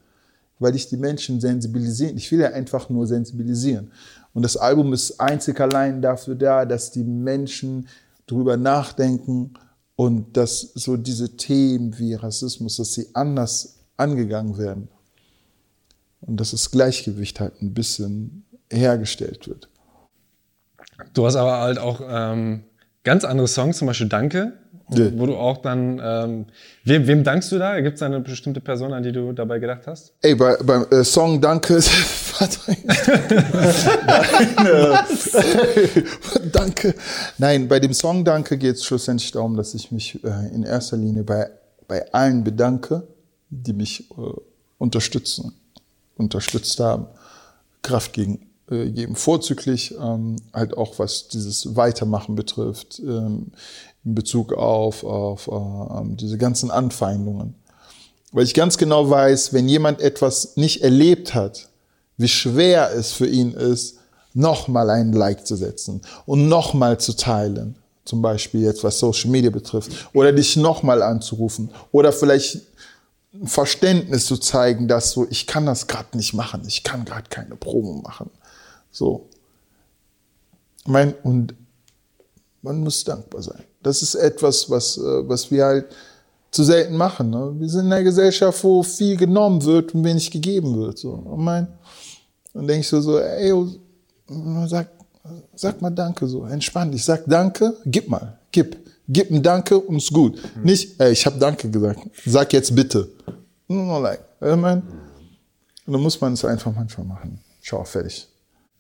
[0.57, 3.91] Weil ich die Menschen sensibilisieren, ich will ja einfach nur sensibilisieren.
[4.33, 7.89] Und das Album ist einzig allein dafür da, dass die Menschen
[8.25, 9.53] drüber nachdenken
[9.95, 14.87] und dass so diese Themen wie Rassismus, dass sie anders angegangen werden
[16.21, 19.69] und dass das Gleichgewicht halt ein bisschen hergestellt wird.
[21.13, 22.63] Du hast aber halt auch ähm,
[23.03, 24.53] ganz andere Songs, zum Beispiel Danke
[24.89, 25.17] Ja.
[25.17, 26.45] wo du auch dann, ähm,
[26.83, 27.79] wem, wem dankst du da?
[27.79, 30.13] Gibt es eine bestimmte Person, an die du dabei gedacht hast?
[30.21, 31.79] Ey, bei, beim äh, Song Danke.
[34.07, 36.03] Nein, äh,
[36.51, 36.95] Danke.
[37.37, 40.97] Nein, bei dem Song Danke geht es schlussendlich darum, dass ich mich äh, in erster
[40.97, 41.49] Linie bei,
[41.87, 43.07] bei allen bedanke,
[43.49, 44.33] die mich äh,
[44.77, 45.53] unterstützen,
[46.17, 47.07] unterstützt haben,
[47.81, 49.15] Kraft gegen, äh, geben.
[49.15, 53.51] Vorzüglich ähm, halt auch was dieses Weitermachen betrifft, ähm,
[54.05, 57.55] in Bezug auf, auf äh, diese ganzen Anfeindungen.
[58.31, 61.69] Weil ich ganz genau weiß, wenn jemand etwas nicht erlebt hat,
[62.17, 63.99] wie schwer es für ihn ist,
[64.33, 67.75] nochmal einen Like zu setzen und nochmal zu teilen.
[68.05, 69.91] Zum Beispiel jetzt, was Social Media betrifft.
[70.13, 71.69] Oder dich nochmal anzurufen.
[71.91, 72.61] Oder vielleicht
[73.33, 76.63] ein Verständnis zu zeigen, dass so, ich kann das gerade nicht machen.
[76.67, 78.29] Ich kann gerade keine Promo machen.
[78.91, 79.29] So.
[80.85, 81.55] Mein, und
[82.63, 83.63] man muss dankbar sein.
[83.83, 85.85] Das ist etwas, was, äh, was wir halt
[86.49, 87.29] zu selten machen.
[87.29, 87.53] Ne?
[87.59, 90.97] Wir sind in einer Gesellschaft, wo viel genommen wird und wenig gegeben wird.
[90.97, 91.11] So.
[91.11, 91.67] Und mein,
[92.53, 93.53] dann denke ich so, so, ey,
[94.67, 94.87] sag,
[95.55, 97.03] sag mal Danke, so, entspann dich.
[97.03, 98.77] Sag Danke, gib mal, gib.
[99.05, 100.37] Gib ein Danke und ist gut.
[100.55, 100.63] Mhm.
[100.63, 101.99] Nicht, ey, ich habe Danke gesagt.
[102.25, 103.09] Sag jetzt bitte.
[103.67, 104.21] No, like.
[104.39, 104.81] Ich mein,
[105.85, 107.39] und dann muss man es einfach manchmal machen.
[107.61, 108.27] Schau, fertig.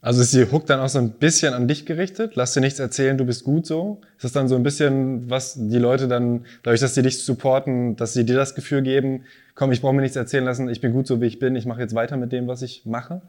[0.03, 2.33] Also ist die Hook dann auch so ein bisschen an dich gerichtet?
[2.35, 4.01] Lass dir nichts erzählen, du bist gut so?
[4.17, 7.95] Ist das dann so ein bisschen, was die Leute dann, dadurch, dass sie dich supporten,
[7.95, 9.23] dass sie dir das Gefühl geben,
[9.55, 11.65] komm, ich brauche mir nichts erzählen lassen, ich bin gut so, wie ich bin, ich
[11.65, 13.21] mache jetzt weiter mit dem, was ich mache?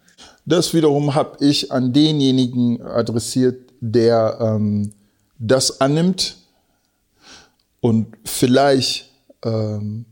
[0.47, 4.91] Das wiederum habe ich an denjenigen adressiert, der ähm,
[5.39, 6.39] das annimmt
[7.81, 9.13] und vielleicht
[9.45, 10.07] ähm,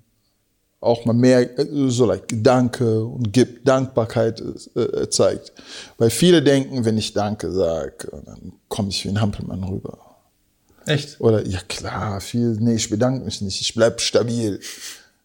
[0.83, 4.43] auch mal mehr äh, so like Danke und gibt Dankbarkeit
[4.75, 5.53] äh, zeigt.
[5.99, 9.99] Weil viele denken, wenn ich Danke sage, dann komme ich wie ein Hampelmann rüber.
[10.87, 11.21] Echt?
[11.21, 14.59] Oder ja klar, viel, nee, ich bedanke mich nicht, ich bleib stabil.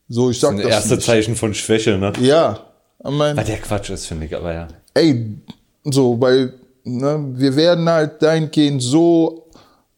[0.07, 0.59] So, ich sag das.
[0.59, 1.05] Ist ein erste nicht.
[1.05, 2.13] Zeichen von Schwäche, ne?
[2.21, 2.63] Ja.
[3.03, 4.67] Mein, Weil der Quatsch ist, finde ich, aber ja.
[4.93, 5.37] Ey,
[5.83, 6.53] so, weil
[6.83, 9.49] ne, wir werden halt dahingehend so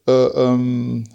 [0.08, 1.06] äh, ähm,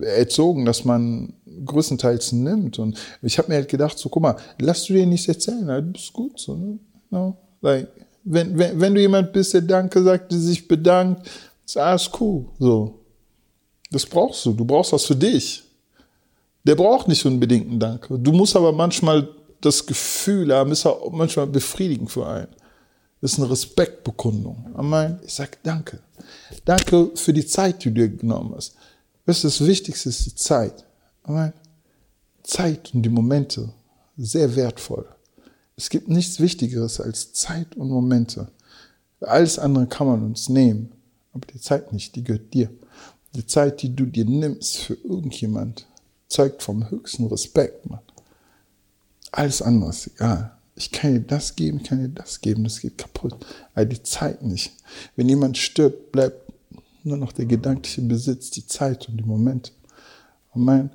[0.00, 1.34] erzogen, dass man
[1.68, 2.78] größtenteils nimmt.
[2.78, 5.86] Und ich habe mir halt gedacht, so guck mal, lass du dir nichts erzählen, halt,
[5.86, 6.38] du bist gut.
[6.38, 6.78] So, ne?
[7.10, 7.88] no, like,
[8.24, 11.28] wenn, wenn, wenn du jemand bist, der Danke sagt, der sich bedankt,
[11.64, 12.46] ist alles cool.
[12.58, 12.98] So.
[13.90, 14.52] Das brauchst du.
[14.52, 15.62] Du brauchst was für dich.
[16.64, 18.18] Der braucht nicht unbedingt einen Danke.
[18.18, 19.28] Du musst aber manchmal
[19.60, 22.48] das Gefühl haben, ist auch manchmal befriedigend für einen.
[23.20, 24.66] Das ist eine Respektbekundung.
[24.76, 26.00] Ich meine, ich sag Danke.
[26.64, 28.74] Danke für die Zeit, die du dir genommen hast.
[29.24, 30.84] Das Wichtigste ist die Zeit.
[32.42, 33.70] Zeit und die Momente,
[34.16, 35.06] sehr wertvoll.
[35.76, 38.48] Es gibt nichts Wichtigeres als Zeit und Momente.
[39.20, 40.92] Alles andere kann man uns nehmen,
[41.32, 42.70] aber die Zeit nicht, die gehört dir.
[43.34, 45.86] Die Zeit, die du dir nimmst für irgendjemand,
[46.28, 48.00] zeugt vom höchsten Respekt, Mann.
[49.30, 50.52] Alles andere ist egal.
[50.74, 53.34] Ich kann dir das geben, ich kann dir das geben, das geht kaputt.
[53.74, 54.72] Aber die Zeit nicht.
[55.16, 56.52] Wenn jemand stirbt, bleibt
[57.04, 59.72] nur noch der gedankliche Besitz, die Zeit und die Momente.
[60.52, 60.90] Und, mein,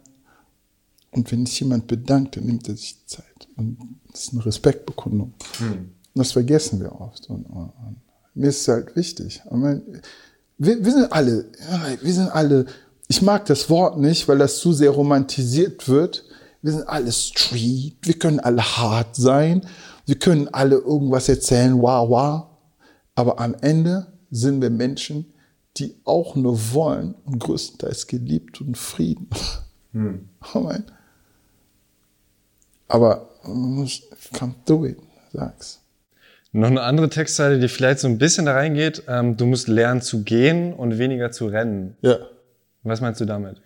[1.14, 3.48] und wenn sich jemand bedankt, dann nimmt er sich die Zeit.
[3.56, 3.78] Und
[4.12, 5.34] das ist eine Respektbekundung.
[5.60, 5.72] Hm.
[5.72, 7.30] Und das vergessen wir oft.
[7.30, 8.02] Und, und, und
[8.34, 9.42] mir ist es halt wichtig.
[9.46, 9.82] Ich meine,
[10.58, 11.46] wir, wir sind alle,
[12.02, 12.66] wir sind alle,
[13.08, 16.24] ich mag das Wort nicht, weil das zu sehr romantisiert wird.
[16.62, 19.68] Wir sind alle Street, wir können alle hart sein,
[20.06, 22.44] wir können alle irgendwas erzählen, wow, wow.
[23.16, 25.34] Aber am Ende sind wir Menschen,
[25.78, 29.28] die auch nur wollen und größtenteils geliebt und Frieden.
[29.92, 30.30] Hm.
[30.40, 30.84] Aber man
[33.44, 34.02] muss,
[34.38, 34.98] come do it,
[35.32, 35.80] sag's.
[36.56, 39.04] Noch eine andere Textzeile, die vielleicht so ein bisschen da reingeht.
[39.08, 41.98] Ähm, du musst lernen zu gehen und weniger zu rennen.
[42.02, 42.18] Ja.
[42.84, 43.58] Was meinst du damit?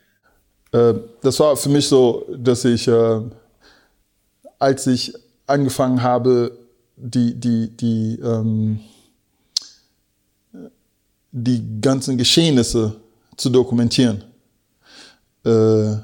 [0.72, 3.22] Äh, das war für mich so, dass ich, äh,
[4.58, 5.14] als ich
[5.48, 6.58] angefangen habe,
[6.96, 8.80] die, die, die, ähm,
[11.32, 12.96] die ganzen Geschehnisse
[13.36, 14.24] zu dokumentieren,
[15.44, 15.96] äh,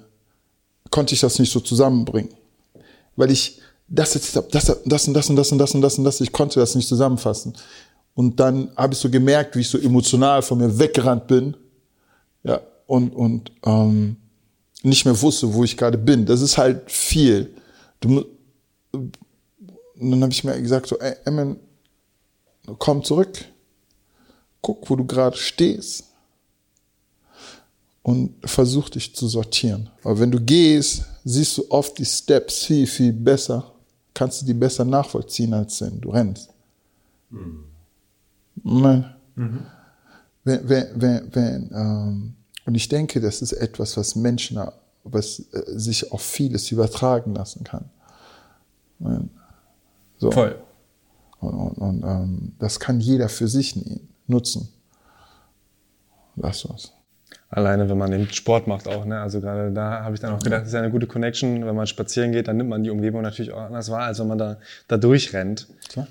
[0.90, 2.34] konnte ich das nicht so zusammenbringen.
[3.16, 6.04] Weil ich das jetzt, das, das und das und das und das und das und
[6.04, 7.54] das, ich konnte das nicht zusammenfassen.
[8.16, 11.56] Und dann habe ich so gemerkt, wie ich so emotional von mir weggerannt bin.
[12.44, 14.18] Ja, und, und ähm,
[14.84, 16.26] nicht mehr wusste, wo ich gerade bin.
[16.26, 17.56] Das ist halt viel.
[18.00, 18.26] Du,
[18.92, 21.58] und dann habe ich mir gesagt, so, ey, Emmen,
[22.78, 23.46] komm zurück.
[24.62, 26.13] Guck, wo du gerade stehst.
[28.04, 29.90] Und versuch dich zu sortieren.
[30.04, 33.72] Aber wenn du gehst, siehst du oft die Steps viel, viel besser.
[34.14, 36.50] Kannst du die besser nachvollziehen, als wenn du rennst.
[37.30, 37.64] Mhm.
[38.64, 39.66] Mhm.
[40.44, 42.36] Wenn, wenn, wenn, wenn, ähm,
[42.66, 44.60] Und ich denke, das ist etwas, was Menschen,
[45.04, 47.90] was äh, sich auf vieles übertragen lassen kann.
[50.18, 50.32] So.
[50.32, 50.62] Voll.
[51.42, 53.78] Und, und, und ähm, das kann jeder für sich
[54.28, 54.70] nutzen.
[56.36, 56.93] Lass uns.
[57.56, 59.22] Alleine, wenn man den Sport macht auch, ne?
[59.22, 61.64] Also gerade da habe ich dann auch gedacht, das ist ja eine gute Connection.
[61.68, 64.28] Wenn man spazieren geht, dann nimmt man die Umgebung natürlich auch anders wahr, als wenn
[64.28, 65.68] man da, da durchrennt.
[65.88, 66.08] Klar.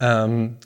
[0.00, 0.56] Ähm,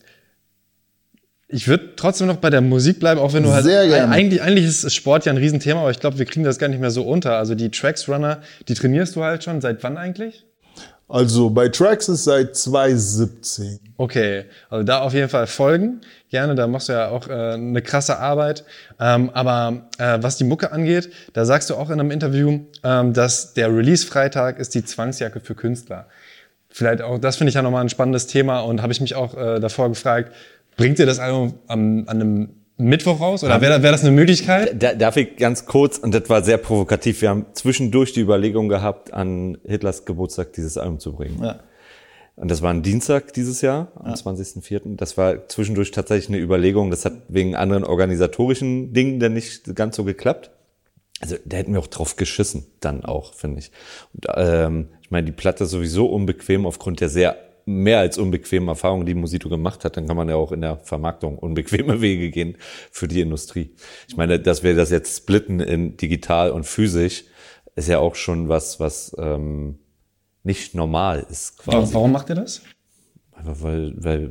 [1.49, 3.65] ich würde trotzdem noch bei der Musik bleiben, auch wenn du halt.
[3.65, 4.13] Sehr gerne.
[4.13, 6.81] Eigentlich, eigentlich ist Sport ja ein Riesenthema, aber ich glaube, wir kriegen das gar nicht
[6.81, 7.37] mehr so unter.
[7.37, 9.61] Also die Tracks Runner, die trainierst du halt schon.
[9.61, 10.47] Seit wann eigentlich?
[11.09, 13.79] Also bei Traxxas seit 2017.
[13.97, 16.01] Okay, also da auf jeden Fall folgen.
[16.31, 18.65] Gerne, da machst du ja auch äh, eine krasse Arbeit.
[18.99, 23.13] Ähm, aber äh, was die Mucke angeht, da sagst du auch in einem Interview, ähm,
[23.13, 26.07] dass der Release-Freitag ist die Zwangsjacke für Künstler.
[26.71, 29.37] Vielleicht auch, das finde ich ja nochmal ein spannendes Thema und habe ich mich auch
[29.37, 30.33] äh, davor gefragt,
[30.77, 33.45] bringt ihr das Album am, an einem Mittwoch raus?
[33.45, 34.83] Oder wäre wär das eine Möglichkeit?
[34.83, 38.69] Da, darf ich ganz kurz, und das war sehr provokativ, wir haben zwischendurch die Überlegung
[38.69, 41.41] gehabt, an Hitlers Geburtstag dieses Album zu bringen.
[41.43, 41.61] Ja.
[42.37, 44.97] Und das war ein Dienstag dieses Jahr, am 20.04.
[44.97, 46.91] Das war zwischendurch tatsächlich eine Überlegung.
[46.91, 50.51] Das hat wegen anderen organisatorischen Dingen dann nicht ganz so geklappt.
[51.21, 53.71] Also da hätten wir auch drauf geschissen, dann auch, finde ich.
[54.15, 57.37] Und, ähm, ich meine, die Platte ist sowieso unbequem aufgrund der sehr
[57.67, 60.79] mehr als unbequemen Erfahrungen, die Musito gemacht hat, dann kann man ja auch in der
[60.79, 62.57] Vermarktung unbequeme Wege gehen
[62.91, 63.75] für die Industrie.
[64.09, 67.25] Ich meine, dass wir das jetzt splitten in digital und physisch,
[67.77, 69.79] ist ja auch schon was, was ähm,
[70.43, 71.59] nicht normal ist.
[71.59, 71.95] Quasi.
[71.95, 72.63] Warum macht ihr das?
[73.33, 74.31] Einfach weil, weil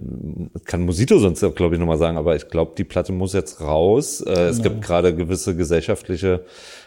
[0.63, 4.21] kann Musito sonst, glaube ich, nochmal sagen, aber ich glaube, die Platte muss jetzt raus.
[4.21, 6.45] Äh, Es gibt gerade gewisse gesellschaftliche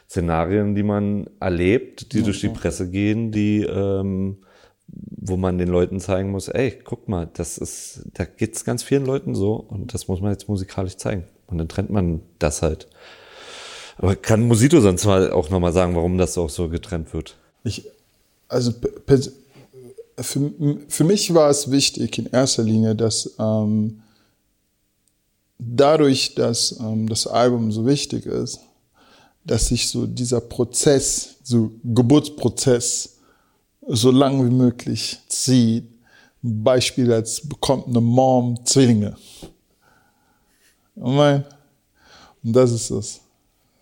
[0.08, 4.38] Szenarien, die man erlebt, die durch die Presse gehen, die ähm,
[4.88, 9.04] wo man den Leuten zeigen muss, ey, guck mal, das ist, da geht's ganz vielen
[9.04, 11.24] Leuten so und das muss man jetzt musikalisch zeigen.
[11.48, 12.88] Und dann trennt man das halt.
[13.98, 17.36] Aber kann Musito sonst mal auch nochmal sagen, warum das auch so getrennt wird?
[17.64, 17.88] Ich,
[18.48, 18.72] also
[20.20, 20.52] für,
[20.88, 24.02] für mich war es wichtig in erster Linie, dass ähm,
[25.58, 28.60] dadurch, dass ähm, das Album so wichtig ist,
[29.44, 33.15] dass sich so dieser Prozess, so Geburtsprozess,
[33.86, 35.84] so lang wie möglich zieht.
[36.42, 39.16] Ein Beispiel als bekommt eine Mom Zwillinge.
[40.94, 41.44] Mein,
[42.42, 43.20] Und das ist es.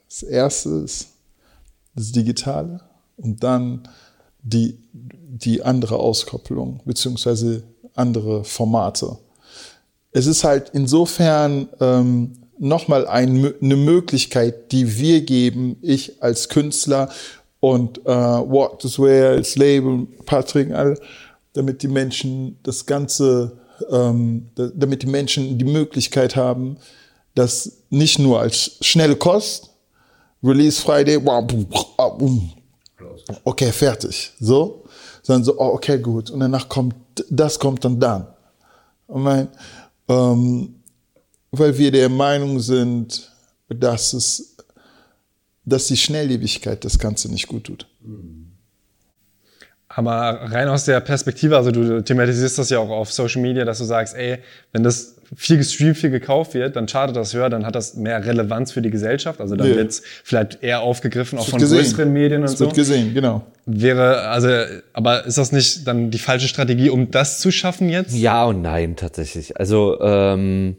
[0.09, 1.09] Das erste ist
[1.95, 2.81] das Digitale
[3.17, 3.89] und dann
[4.43, 7.63] die, die andere Auskopplung, beziehungsweise
[7.95, 9.19] andere Formate.
[10.13, 17.11] Es ist halt insofern ähm, nochmal ein, eine Möglichkeit, die wir geben, ich als Künstler
[17.65, 20.99] und äh, Walk This Way als Label, Patrick, alle,
[21.55, 23.57] damit die Menschen das Ganze,
[23.91, 26.77] ähm, da- damit die Menschen die Möglichkeit haben,
[27.35, 29.71] das nicht nur als schnelle Kost,
[30.43, 32.19] Release Friday, ah,
[33.45, 34.85] okay, fertig, so,
[35.23, 36.95] sondern so, oh, okay, gut, und danach kommt,
[37.31, 38.27] das kommt dann dann.
[39.09, 39.49] Ich mein,
[40.09, 40.75] ähm,
[41.51, 43.31] weil wir der Meinung sind,
[43.71, 44.55] dass es,
[45.65, 47.87] dass die Schnelllebigkeit das Ganze nicht gut tut.
[49.89, 53.79] Aber rein aus der Perspektive, also du thematisierst das ja auch auf Social Media, dass
[53.79, 54.39] du sagst, ey,
[54.73, 58.25] wenn das viel gestreamt, viel gekauft wird, dann schadet das höher, dann hat das mehr
[58.25, 59.41] Relevanz für die Gesellschaft.
[59.41, 59.77] Also dann Ja.
[59.77, 61.85] wird's vielleicht eher aufgegriffen, auch Es von wird gesehen.
[61.85, 62.65] größeren Medien und Es so.
[62.67, 63.43] wird gesehen, genau.
[63.67, 64.49] Wäre, also,
[64.93, 68.15] aber ist das nicht dann die falsche Strategie, um das zu schaffen jetzt?
[68.15, 69.57] Ja und nein, tatsächlich.
[69.59, 70.77] Also ähm,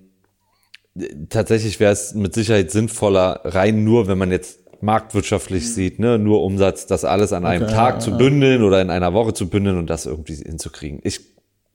[1.29, 6.43] tatsächlich wäre es mit Sicherheit sinnvoller, rein nur, wenn man jetzt marktwirtschaftlich sieht, ne, nur
[6.43, 8.17] Umsatz, das alles an einem Okay, Tag ja, zu ja.
[8.17, 10.99] bündeln oder in einer Woche zu bündeln und das irgendwie hinzukriegen.
[11.03, 11.19] Ich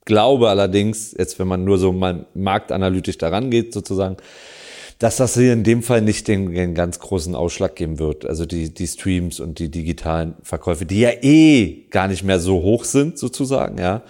[0.05, 4.17] glaube allerdings, jetzt wenn man nur so mal marktanalytisch daran geht sozusagen,
[4.97, 8.25] dass das hier in dem Fall nicht den, den ganz großen Ausschlag geben wird.
[8.25, 12.61] Also die, die Streams und die digitalen Verkäufe, die ja eh gar nicht mehr so
[12.61, 14.03] hoch sind, sozusagen, ja.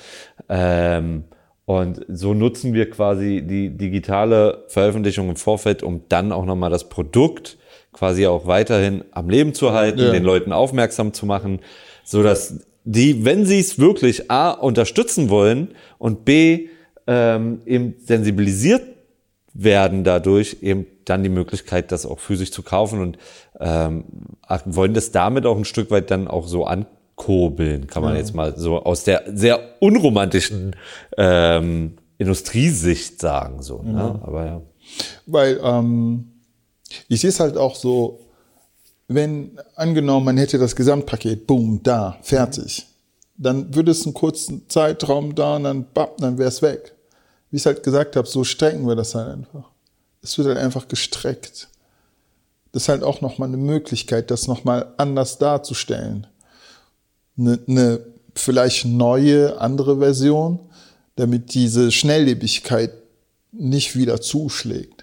[0.49, 1.23] Ähm,
[1.63, 6.89] und so nutzen wir quasi die digitale Veröffentlichung im Vorfeld, um dann auch nochmal das
[6.89, 7.57] Produkt
[7.93, 10.11] quasi auch weiterhin am Leben zu halten, Ja.
[10.11, 11.59] den Leuten aufmerksam zu machen,
[12.03, 16.67] so dass die, wenn sie es wirklich A, unterstützen wollen und B,
[17.07, 18.81] ähm, eben sensibilisiert
[19.53, 23.17] werden dadurch eben dann die Möglichkeit, das auch physisch zu kaufen und
[23.59, 24.05] ähm,
[24.65, 28.57] wollen das damit auch ein Stück weit dann auch so ankurbeln, kann man jetzt mal
[28.57, 30.75] so aus der sehr unromantischen
[31.17, 33.81] ähm, Industriesicht sagen so.
[33.81, 34.19] Ne?
[34.23, 34.61] Aber ja.
[35.25, 36.30] Weil ähm,
[37.07, 38.19] ich sehe es halt auch so,
[39.07, 42.85] wenn angenommen, man hätte das Gesamtpaket, boom, da, fertig,
[43.37, 46.93] dann würde es einen kurzen Zeitraum da und dann, bap, dann wäre es weg.
[47.49, 49.69] Wie ich halt gesagt habe, so strecken wir das halt einfach.
[50.21, 51.67] Es wird halt einfach gestreckt.
[52.71, 56.27] das ist halt auch nochmal eine Möglichkeit, das nochmal anders darzustellen.
[57.37, 57.99] Eine, eine
[58.35, 60.59] vielleicht neue, andere Version,
[61.15, 62.93] damit diese Schnelllebigkeit
[63.51, 65.00] nicht wieder zuschlägt.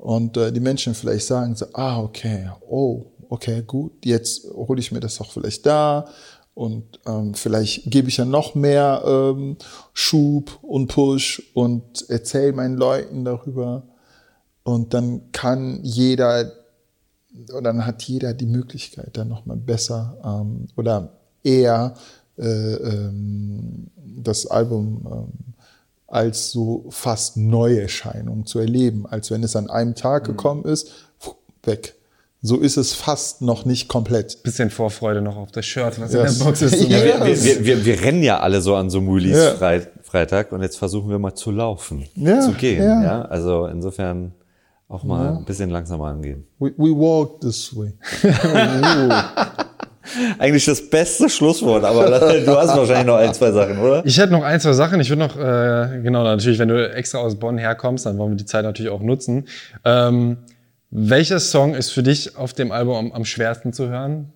[0.00, 4.92] Und äh, die Menschen vielleicht sagen so, ah, okay, oh, okay, gut, jetzt hole ich
[4.92, 6.06] mir das doch vielleicht da
[6.56, 9.58] und ähm, vielleicht gebe ich ja noch mehr ähm,
[9.92, 13.82] Schub und Push und erzähle meinen Leuten darüber.
[14.62, 16.50] Und dann kann jeder,
[17.50, 21.12] oder dann hat jeder die Möglichkeit, dann nochmal besser ähm, oder
[21.44, 21.92] eher
[22.38, 23.88] äh, ähm,
[24.22, 25.54] das Album ähm,
[26.16, 30.32] als so fast Neuerscheinung zu erleben, als wenn es an einem Tag mhm.
[30.32, 30.90] gekommen ist,
[31.62, 31.94] weg.
[32.40, 34.42] So ist es fast noch nicht komplett.
[34.42, 36.32] Bisschen Vorfreude noch auf das Shirt, was yes.
[36.32, 36.74] in der Box ist.
[36.88, 40.78] Ja, wir, wir, wir, wir, rennen ja alle so an so einem Release-Freitag und jetzt
[40.78, 42.82] versuchen wir mal zu laufen, ja, zu gehen.
[42.82, 43.02] Ja.
[43.02, 43.22] ja.
[43.22, 44.32] Also insofern
[44.88, 46.46] auch mal ein bisschen langsamer angehen.
[46.58, 47.92] We, we walk this way.
[50.38, 52.06] Eigentlich das beste Schlusswort, aber
[52.44, 54.04] du hast wahrscheinlich noch ein, zwei Sachen, oder?
[54.04, 55.00] Ich hätte noch ein, zwei Sachen.
[55.00, 58.36] Ich würde noch, äh, genau, natürlich, wenn du extra aus Bonn herkommst, dann wollen wir
[58.36, 59.46] die Zeit natürlich auch nutzen.
[59.84, 60.38] Ähm,
[60.90, 64.32] welcher Song ist für dich auf dem Album am, am schwersten zu hören?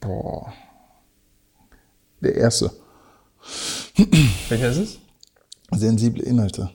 [0.00, 0.52] Boah.
[2.20, 2.70] Der erste.
[4.48, 4.98] Welcher ist es?
[5.70, 6.70] Sensible Inhalte.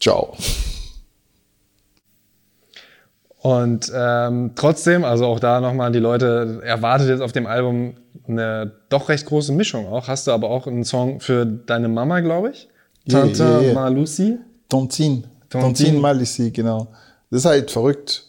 [0.00, 0.36] Ciao.
[3.40, 7.94] Und ähm, trotzdem, also auch da nochmal, die Leute erwartet jetzt auf dem Album
[8.26, 10.08] eine doch recht große Mischung auch.
[10.08, 12.68] Hast du aber auch einen Song für deine Mama, glaube ich?
[13.08, 13.74] Tante yeah, yeah.
[13.74, 14.38] Malusi?
[14.68, 15.22] Tontine.
[15.48, 16.88] Tontine Malusi, genau.
[17.30, 18.24] Das ist halt verrückt.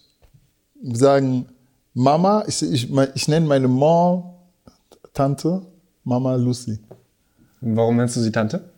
[0.81, 1.47] Wir sagen
[1.93, 4.35] Mama, ich, ich, ich nenne meine Mom
[5.13, 5.63] Tante
[6.03, 6.79] Mama Lucy.
[7.61, 8.69] Warum nennst du sie Tante?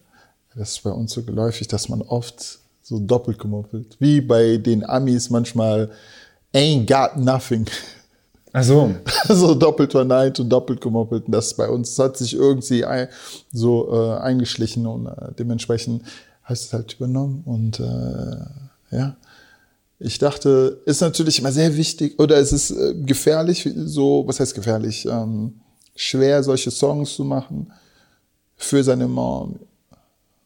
[0.56, 2.61] Das ist bei uns so geläufig, dass man oft
[2.92, 3.96] so doppelt gemoppelt.
[4.00, 5.90] Wie bei den Amis manchmal
[6.54, 7.66] ain't got nothing.
[8.52, 8.94] Ach so.
[9.30, 11.24] so doppelt verneint und doppelt gemoppelt.
[11.28, 13.08] Das bei uns hat sich irgendwie ein,
[13.54, 16.04] so äh, eingeschlichen und äh, dementsprechend
[16.50, 17.44] heißt es halt übernommen.
[17.46, 19.16] Und äh, ja,
[19.98, 24.54] ich dachte, ist natürlich immer sehr wichtig oder es ist äh, gefährlich, so, was heißt
[24.54, 25.06] gefährlich?
[25.06, 25.62] Ähm,
[25.96, 27.72] schwer, solche Songs zu machen
[28.58, 29.60] für seine Mom.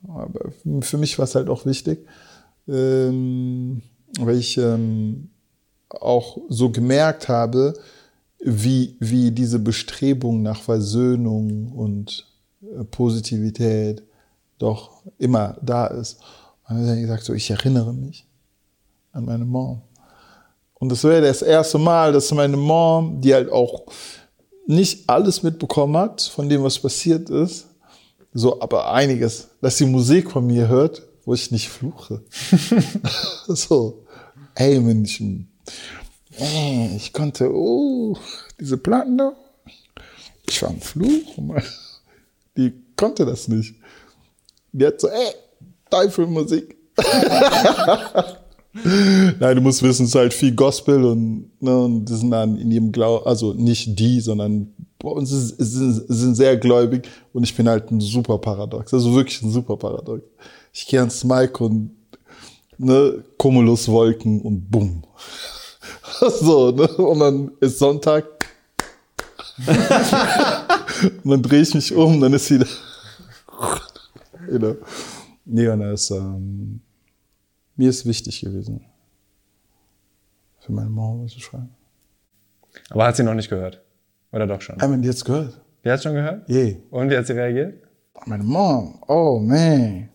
[0.08, 2.06] Aber für mich war es halt auch wichtig,
[2.68, 3.82] ähm,
[4.20, 5.30] weil ich ähm,
[5.90, 7.74] auch so gemerkt habe,
[8.40, 12.28] wie, wie diese Bestrebung nach Versöhnung und
[12.62, 14.04] äh, Positivität
[14.58, 16.20] doch immer da ist.
[16.68, 18.26] Und dann habe ich gesagt, so, ich erinnere mich
[19.12, 19.82] an meine Mom.
[20.76, 23.84] Und das wäre das erste Mal, dass meine Mom, die halt auch
[24.68, 27.68] nicht alles mitbekommen hat von dem, was passiert ist,
[28.34, 32.24] so, aber einiges, dass sie Musik von mir hört, wo ich nicht fluche.
[33.48, 34.06] so,
[34.56, 35.22] ey, Mensch,
[36.38, 38.18] ey, ich konnte, oh,
[38.60, 39.34] diese Platten da,
[40.48, 41.36] ich war ein Fluch,
[42.56, 43.76] die konnte das nicht.
[44.72, 45.34] Die hat so, ey,
[45.90, 46.78] Teufelmusik.
[49.40, 52.58] Nein, du musst wissen, es ist halt viel Gospel und, ne, und die sind dann
[52.58, 57.56] in ihrem Glauben, also nicht die, sondern bei uns sind, sind sehr gläubig und ich
[57.56, 60.24] bin halt ein super Paradox, also wirklich ein super Paradox.
[60.78, 61.96] Ich gehe ans Mike und
[62.78, 65.04] ne, Cumuluswolken und bumm.
[66.20, 66.86] so, ne?
[66.98, 68.26] Und dann ist Sonntag.
[71.24, 72.60] und dann drehe ich mich um, dann ist you
[74.60, 74.76] know.
[75.46, 76.82] Nee, und das, ähm,
[77.78, 78.84] mir ist wichtig gewesen,
[80.60, 81.74] für meine Mama zu schreiben.
[82.90, 83.82] Aber hat sie noch nicht gehört?
[84.34, 84.76] Oder doch schon?
[84.76, 85.62] Ich meine, die hat gehört.
[85.86, 86.50] Die hat schon gehört?
[86.50, 86.66] Je.
[86.66, 86.78] Yeah.
[86.90, 87.82] Und wie hat sie reagiert?
[88.26, 90.10] Meine Mom, oh man.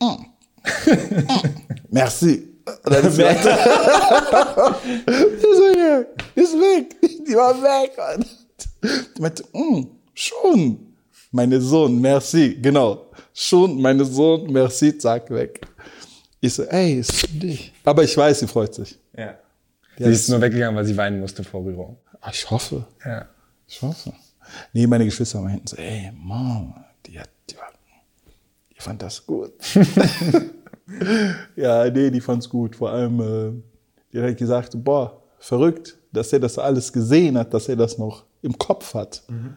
[1.90, 2.56] Merci.
[2.82, 3.38] Dann ist weg.
[6.34, 6.96] ist weg.
[7.26, 7.92] Die war weg.
[9.16, 10.94] Die meinte, mm, schon.
[11.30, 12.58] Meine Sohn, merci.
[12.60, 13.10] Genau.
[13.32, 15.60] Schon, meine Sohn, merci, zack, weg.
[16.40, 17.72] Ich so, ey, ist für dich.
[17.84, 18.98] Aber ich weiß, sie freut sich.
[19.16, 19.34] Ja.
[19.98, 21.98] Sie ist nur weggegangen, weil sie weinen musste vor Rührung.
[22.20, 22.86] Ah, ich hoffe.
[23.04, 23.28] Ja.
[23.66, 24.12] Ich hoffe.
[24.72, 26.74] Nee, meine Geschwister meinten so, ey, Mom,
[27.06, 27.35] die hat, die die
[28.86, 29.52] fand das gut.
[31.56, 32.76] ja, nee, die fand's gut.
[32.76, 33.52] Vor allem, äh,
[34.12, 38.24] die hat gesagt, boah, verrückt, dass er das alles gesehen hat, dass er das noch
[38.42, 39.24] im Kopf hat.
[39.28, 39.56] Mhm.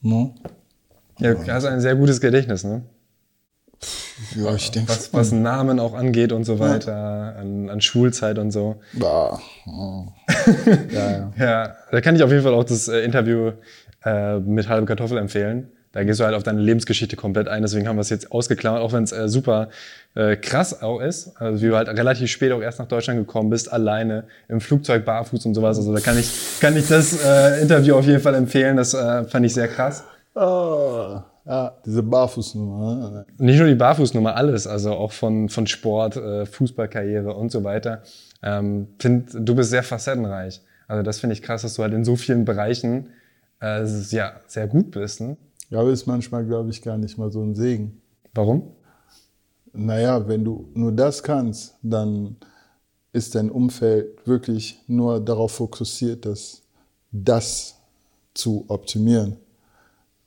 [0.00, 0.34] No?
[1.18, 2.82] Ja, du hast ein sehr gutes Gedächtnis, ne?
[4.36, 7.40] Ja, ich denke was, was Namen auch angeht und so weiter, ja.
[7.40, 8.80] an, an, Schulzeit und so.
[8.94, 9.38] Ja.
[9.66, 10.06] Oh.
[10.90, 11.32] ja, ja.
[11.36, 13.52] ja, da kann ich auf jeden Fall auch das äh, Interview
[14.04, 15.72] äh, mit Halbe Kartoffel empfehlen.
[15.92, 17.62] Da gehst du halt auf deine Lebensgeschichte komplett ein.
[17.62, 19.68] Deswegen haben wir es jetzt ausgeklammert, auch wenn es äh, super
[20.14, 21.36] äh, krass auch ist.
[21.40, 25.04] Also wie du halt relativ spät auch erst nach Deutschland gekommen bist, alleine im Flugzeug
[25.04, 25.76] barfuß und sowas.
[25.76, 28.76] Also da kann ich, kann ich das äh, Interview auf jeden Fall empfehlen.
[28.76, 30.04] Das äh, fand ich sehr krass.
[30.34, 33.10] Ah, ja, diese Barfußnummer.
[33.10, 33.26] ne?
[33.38, 34.66] Nicht nur die Barfußnummer, alles.
[34.66, 38.02] Also auch von, von Sport, äh, Fußballkarriere und so weiter.
[38.42, 40.62] Ähm, find, du bist sehr facettenreich.
[40.88, 43.10] Also das finde ich krass, dass du halt in so vielen Bereichen
[43.60, 45.20] äh, ja, sehr gut bist.
[45.20, 45.36] Ne?
[45.72, 48.02] Ja, ist manchmal, glaube ich, gar nicht mal so ein Segen.
[48.34, 48.72] Warum?
[49.72, 52.36] Naja, wenn du nur das kannst, dann
[53.14, 56.60] ist dein Umfeld wirklich nur darauf fokussiert, das,
[57.10, 57.76] das
[58.34, 59.36] zu optimieren.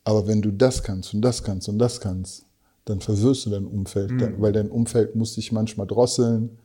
[0.04, 2.48] Aber wenn du das kannst und das kannst und das kannst,
[2.86, 6.58] dann verwirrst du dein Umfeld, dann, weil dein Umfeld muss dich manchmal drosseln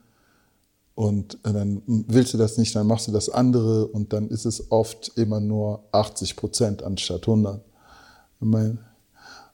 [0.95, 4.71] und dann willst du das nicht, dann machst du das andere und dann ist es
[4.71, 7.63] oft immer nur 80 Prozent anstatt 100.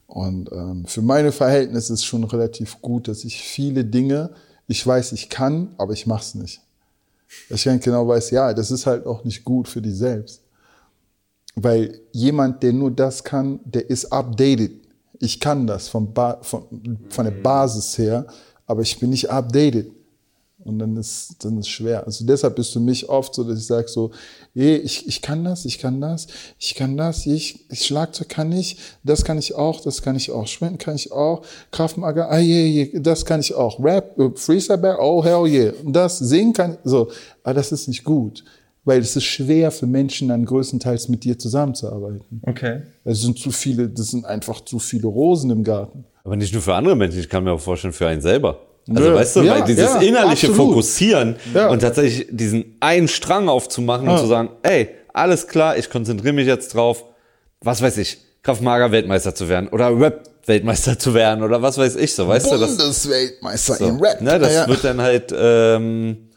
[0.08, 4.32] Und ähm, für meine Verhältnisse ist es schon relativ gut, dass ich viele Dinge,
[4.68, 6.62] ich weiß, ich kann, aber ich mach's nicht.
[7.50, 10.42] Dass ich ganz genau weiß, ja, das ist halt auch nicht gut für dich selbst.
[11.56, 14.72] Weil jemand, der nur das kann, der ist updated.
[15.20, 18.28] Ich kann das ba von, von der Basis her,
[18.66, 19.92] aber ich bin nicht updated.
[20.64, 22.06] Und dann ist dann ist schwer.
[22.06, 24.12] Also deshalb ist für mich oft so, dass ich sage so,
[24.56, 26.28] ey, ich, ich kann das, ich kann das,
[26.58, 30.32] ich kann das, ich, ich Schlagzeug kann ich, das kann ich auch, das kann ich
[30.32, 34.32] auch, Sprinten kann ich auch, Kraftmager, ah je, je, das kann ich auch, Rap, äh,
[34.36, 37.12] Freestyle, oh hell yeah, und das singen kann ich, so,
[37.44, 38.44] aber das ist nicht gut,
[38.84, 42.42] weil es ist schwer für Menschen dann größtenteils mit dir zusammenzuarbeiten.
[42.42, 42.82] Okay.
[43.04, 46.04] Es sind zu viele, das sind einfach zu viele Rosen im Garten.
[46.24, 48.67] Aber nicht nur für andere Menschen, ich kann mir auch vorstellen, für einen selber.
[48.90, 49.16] Also Nö.
[49.16, 50.70] weißt du, Ja, weil dieses ja, innerliche absolut.
[50.72, 51.68] Fokussieren Ja.
[51.70, 56.48] und tatsächlich diesen einen Strang aufzumachen und zu sagen, ey, alles klar, ich konzentriere mich
[56.48, 57.04] jetzt drauf,
[57.62, 61.98] was weiß ich, Kraftmager Weltmeister zu werden oder Rap Weltmeister zu werden oder was weiß
[61.98, 64.22] ich so, weißt du, das, Bundesweltmeister so, in Rap.
[64.22, 66.30] ne, das wird dann halt ähm,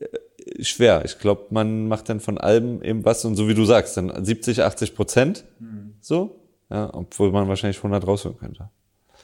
[0.00, 1.02] äh, schwer.
[1.04, 4.24] Ich glaube, man macht dann von allem eben was und so wie du sagst, dann
[4.24, 5.44] 70, 80 Prozent,
[6.00, 8.68] so, ja, obwohl man wahrscheinlich 100 rausholen könnte.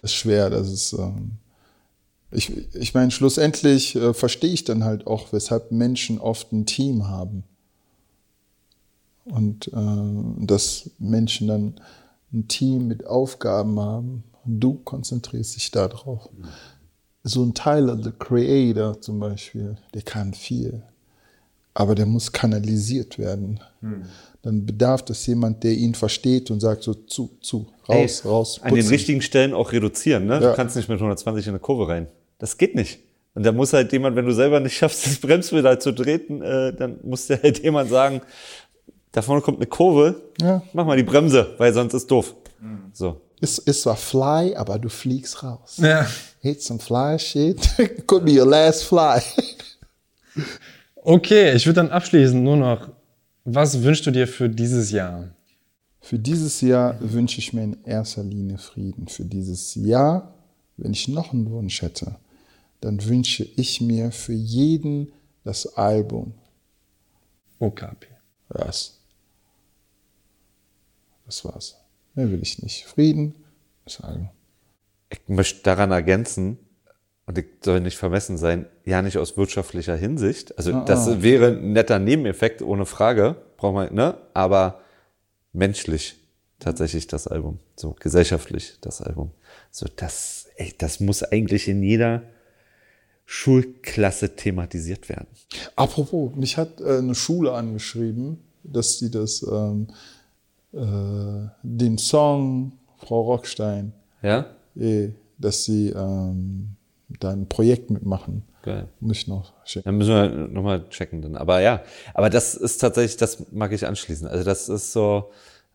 [0.03, 0.49] ist schwer.
[0.51, 1.33] Das ist, ähm,
[2.33, 7.09] ich, ich meine, schlussendlich äh, verstehe ich dann halt auch, weshalb Menschen oft ein Team
[7.09, 7.45] haben.
[9.25, 11.75] Und äh, dass Menschen dann
[12.33, 16.29] ein Team mit Aufgaben haben und du konzentrierst dich da drauf.
[17.23, 20.83] So ein Tyler, the Creator zum Beispiel, der kann viel,
[21.75, 23.61] aber der muss kanalisiert werden.
[24.43, 28.61] Dann bedarf es jemand, der ihn versteht und sagt so zu, zu, raus, Ey, raus.
[28.61, 28.89] An den putzen.
[28.89, 30.35] richtigen Stellen auch reduzieren, ne?
[30.35, 30.51] Ja.
[30.51, 32.09] Du kannst nicht mit 120 in eine Kurve rein.
[32.43, 32.99] Das geht nicht.
[33.35, 36.75] Und da muss halt jemand, wenn du selber nicht schaffst, das Bremspedal zu treten, äh,
[36.75, 38.21] dann muss dir halt jemand sagen,
[39.13, 40.61] da vorne kommt eine Kurve, Ja.
[40.73, 42.35] mach mal die Bremse, weil sonst ist doof.
[42.93, 43.21] So.
[43.41, 45.77] Ist, ist zwar fly, aber du fliegst raus.
[45.79, 46.07] Ja.
[46.41, 47.59] Hit some fly shit.
[48.09, 49.21] Could be your last fly.
[50.97, 52.89] Okay, ich würde dann abschließend nur noch,
[53.45, 55.29] was wünschst du dir für dieses Jahr?
[56.01, 59.07] Für dieses Jahr wünsche ich mir in erster Linie Frieden.
[59.09, 60.35] Für dieses Jahr,
[60.77, 62.17] wenn ich noch einen Wunsch hätte,
[62.83, 65.13] dann wünsche ich mir für jeden
[65.45, 66.35] das Album.
[67.59, 68.09] OKP.
[68.49, 68.99] Das.
[71.25, 71.77] Das war's.
[72.15, 72.85] Mehr will ich nicht.
[72.85, 73.37] Frieden,
[73.85, 74.29] das Album.
[75.11, 76.59] Ich möchte daran ergänzen,
[77.27, 80.59] und ich soll nicht vermessen sein, ja nicht aus wirtschaftlicher Hinsicht.
[80.59, 84.19] Also das wäre ein netter Nebeneffekt, ohne Frage, braucht man, ne?
[84.35, 84.81] Aber
[85.53, 86.17] menschlich
[86.59, 87.61] tatsächlich das Album.
[87.77, 89.31] So gesellschaftlich das Album.
[89.71, 92.23] So, das, ey, das muss eigentlich in jeder
[93.25, 95.27] Schulklasse thematisiert werden.
[95.77, 99.89] Apropos, mich hat äh, eine Schule angeschrieben, dass sie das, ähm,
[100.73, 103.93] äh, den Song Frau Rockstein,
[104.23, 104.47] Ja?
[104.77, 105.09] eh,
[105.39, 106.77] dass sie ähm,
[107.21, 108.43] da ein Projekt mitmachen.
[108.63, 108.87] Geil.
[109.01, 109.85] Muss ich noch schicken.
[109.87, 111.35] Dann müssen wir nochmal checken dann.
[111.35, 111.83] Aber ja,
[112.15, 114.29] aber das ist tatsächlich, das mag ich anschließen.
[114.29, 115.31] Also das ist so,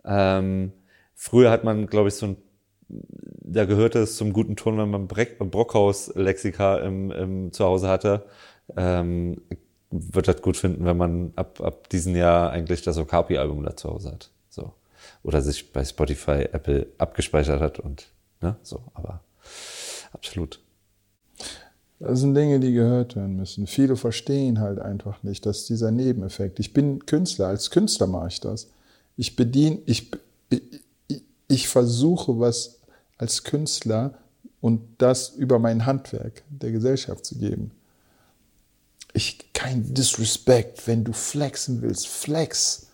[0.06, 0.72] ähm,
[1.14, 2.38] früher hat man, glaube ich, so ein,
[3.50, 8.26] da gehörte es zum guten Ton, wenn man Breck, Brockhaus-Lexika im, im Zuhause hatte.
[8.76, 9.42] Ähm,
[9.90, 13.90] wird das gut finden, wenn man ab, ab diesem Jahr eigentlich das Okapi-Album da zu
[13.90, 14.32] Hause hat.
[14.50, 14.74] So.
[15.24, 18.08] Oder sich bei Spotify, Apple abgespeichert hat und,
[18.42, 19.22] ne, so, aber
[20.12, 20.60] absolut.
[22.00, 23.66] Das sind Dinge, die gehört werden müssen.
[23.66, 26.60] Viele verstehen halt einfach nicht, dass dieser Nebeneffekt.
[26.60, 28.70] Ich bin Künstler, als Künstler mache ich das.
[29.16, 30.12] Ich bediene, ich,
[30.50, 32.77] ich, ich versuche was
[33.18, 34.18] als Künstler
[34.62, 37.72] und das über mein Handwerk der Gesellschaft zu geben.
[39.14, 42.88] Ich kein Disrespect, wenn du flexen willst, flex.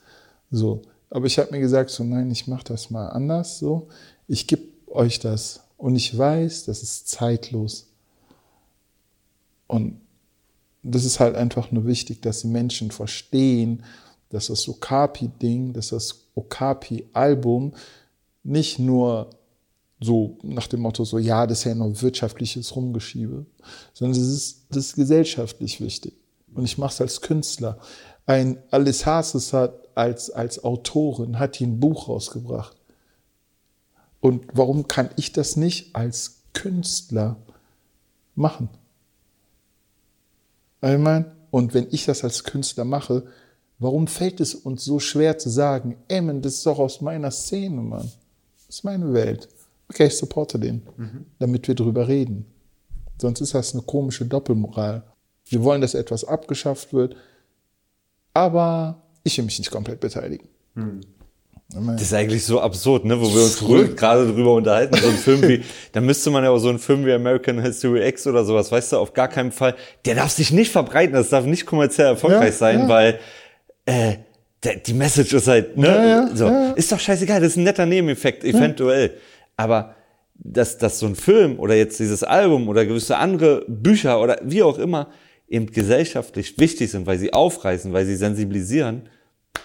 [0.51, 3.59] So, aber ich habe mir gesagt, so nein, ich mache das mal anders.
[3.59, 3.87] So,
[4.27, 7.87] Ich gebe euch das und ich weiß, das ist zeitlos.
[9.67, 9.99] Und
[10.83, 13.83] das ist halt einfach nur wichtig, dass die Menschen verstehen,
[14.29, 17.73] dass das Okapi-Ding, dass das Okapi-Album
[18.43, 19.29] nicht nur
[20.03, 23.45] so nach dem Motto so, ja, das ist ja nur wirtschaftliches Rumgeschiebe,
[23.93, 26.13] sondern das ist, das ist gesellschaftlich wichtig.
[26.53, 27.79] Und ich mache es als Künstler.
[28.25, 32.75] Ein Alice Hases hat als, als Autorin, hat hier ein Buch rausgebracht.
[34.19, 37.37] Und warum kann ich das nicht als Künstler
[38.35, 38.69] machen?
[40.81, 40.99] Ich
[41.51, 43.23] und wenn ich das als Künstler mache,
[43.79, 47.81] warum fällt es uns so schwer zu sagen, ey, das ist doch aus meiner Szene,
[47.81, 48.11] Mann.
[48.55, 49.47] Das ist meine Welt.
[49.93, 51.25] Okay, ich supporte den, mhm.
[51.39, 52.45] damit wir drüber reden.
[53.21, 55.03] Sonst ist das eine komische Doppelmoral.
[55.45, 57.15] Wir wollen, dass etwas abgeschafft wird,
[58.33, 60.47] aber ich will mich nicht komplett beteiligen.
[60.73, 61.01] Mhm.
[61.73, 63.19] Das ist eigentlich so absurd, ne?
[63.19, 63.59] wo wir uns
[63.95, 64.95] gerade drüber unterhalten.
[64.95, 68.07] So ein Film wie, da müsste man ja auch so einen Film wie American History
[68.07, 69.75] X oder sowas, weißt du, auf gar keinen Fall.
[70.05, 72.89] Der darf sich nicht verbreiten, das darf nicht kommerziell erfolgreich ja, sein, ja.
[72.89, 73.19] weil
[73.85, 74.15] äh,
[74.63, 75.87] der, die Message ist halt, ne?
[75.87, 76.75] Ja, so.
[76.75, 79.17] Ist doch scheißegal, das ist ein netter Nebeneffekt, eventuell.
[79.57, 79.95] Aber
[80.35, 84.63] dass, dass so ein Film oder jetzt dieses Album oder gewisse andere Bücher oder wie
[84.63, 85.09] auch immer
[85.47, 89.09] eben gesellschaftlich wichtig sind, weil sie aufreißen, weil sie sensibilisieren,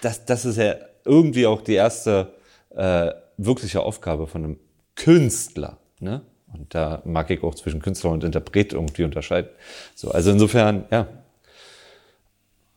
[0.01, 0.75] das, das ist ja
[1.05, 2.33] irgendwie auch die erste
[2.75, 4.59] äh, wirkliche Aufgabe von einem
[4.95, 5.77] Künstler.
[5.99, 6.21] Ne?
[6.53, 9.49] Und da mag ich auch zwischen Künstler und Interpret irgendwie unterscheiden.
[9.95, 11.07] So, also insofern, ja.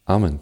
[0.04, 0.40] Amen.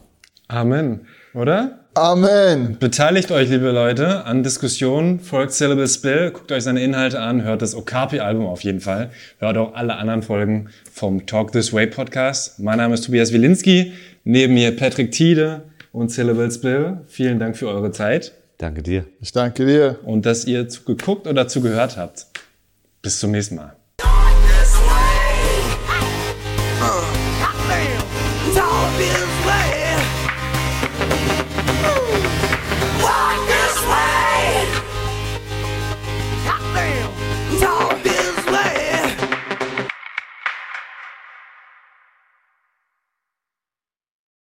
[0.48, 1.79] Amen, oder?
[1.94, 2.78] Amen.
[2.78, 7.62] Beteiligt euch, liebe Leute, an Diskussionen, folgt Syllable Spill, guckt euch seine Inhalte an, hört
[7.62, 12.60] das Okapi-Album auf jeden Fall, hört auch alle anderen Folgen vom Talk This Way Podcast.
[12.60, 13.92] Mein Name ist Tobias Wilinski,
[14.24, 17.00] neben mir Patrick Tiede, und Syllables Bill.
[17.06, 18.32] Vielen Dank für eure Zeit.
[18.58, 19.06] Danke dir.
[19.20, 19.98] Ich danke dir.
[20.04, 22.26] Und dass ihr zugeguckt oder zugehört habt.
[23.02, 23.79] Bis zum nächsten Mal.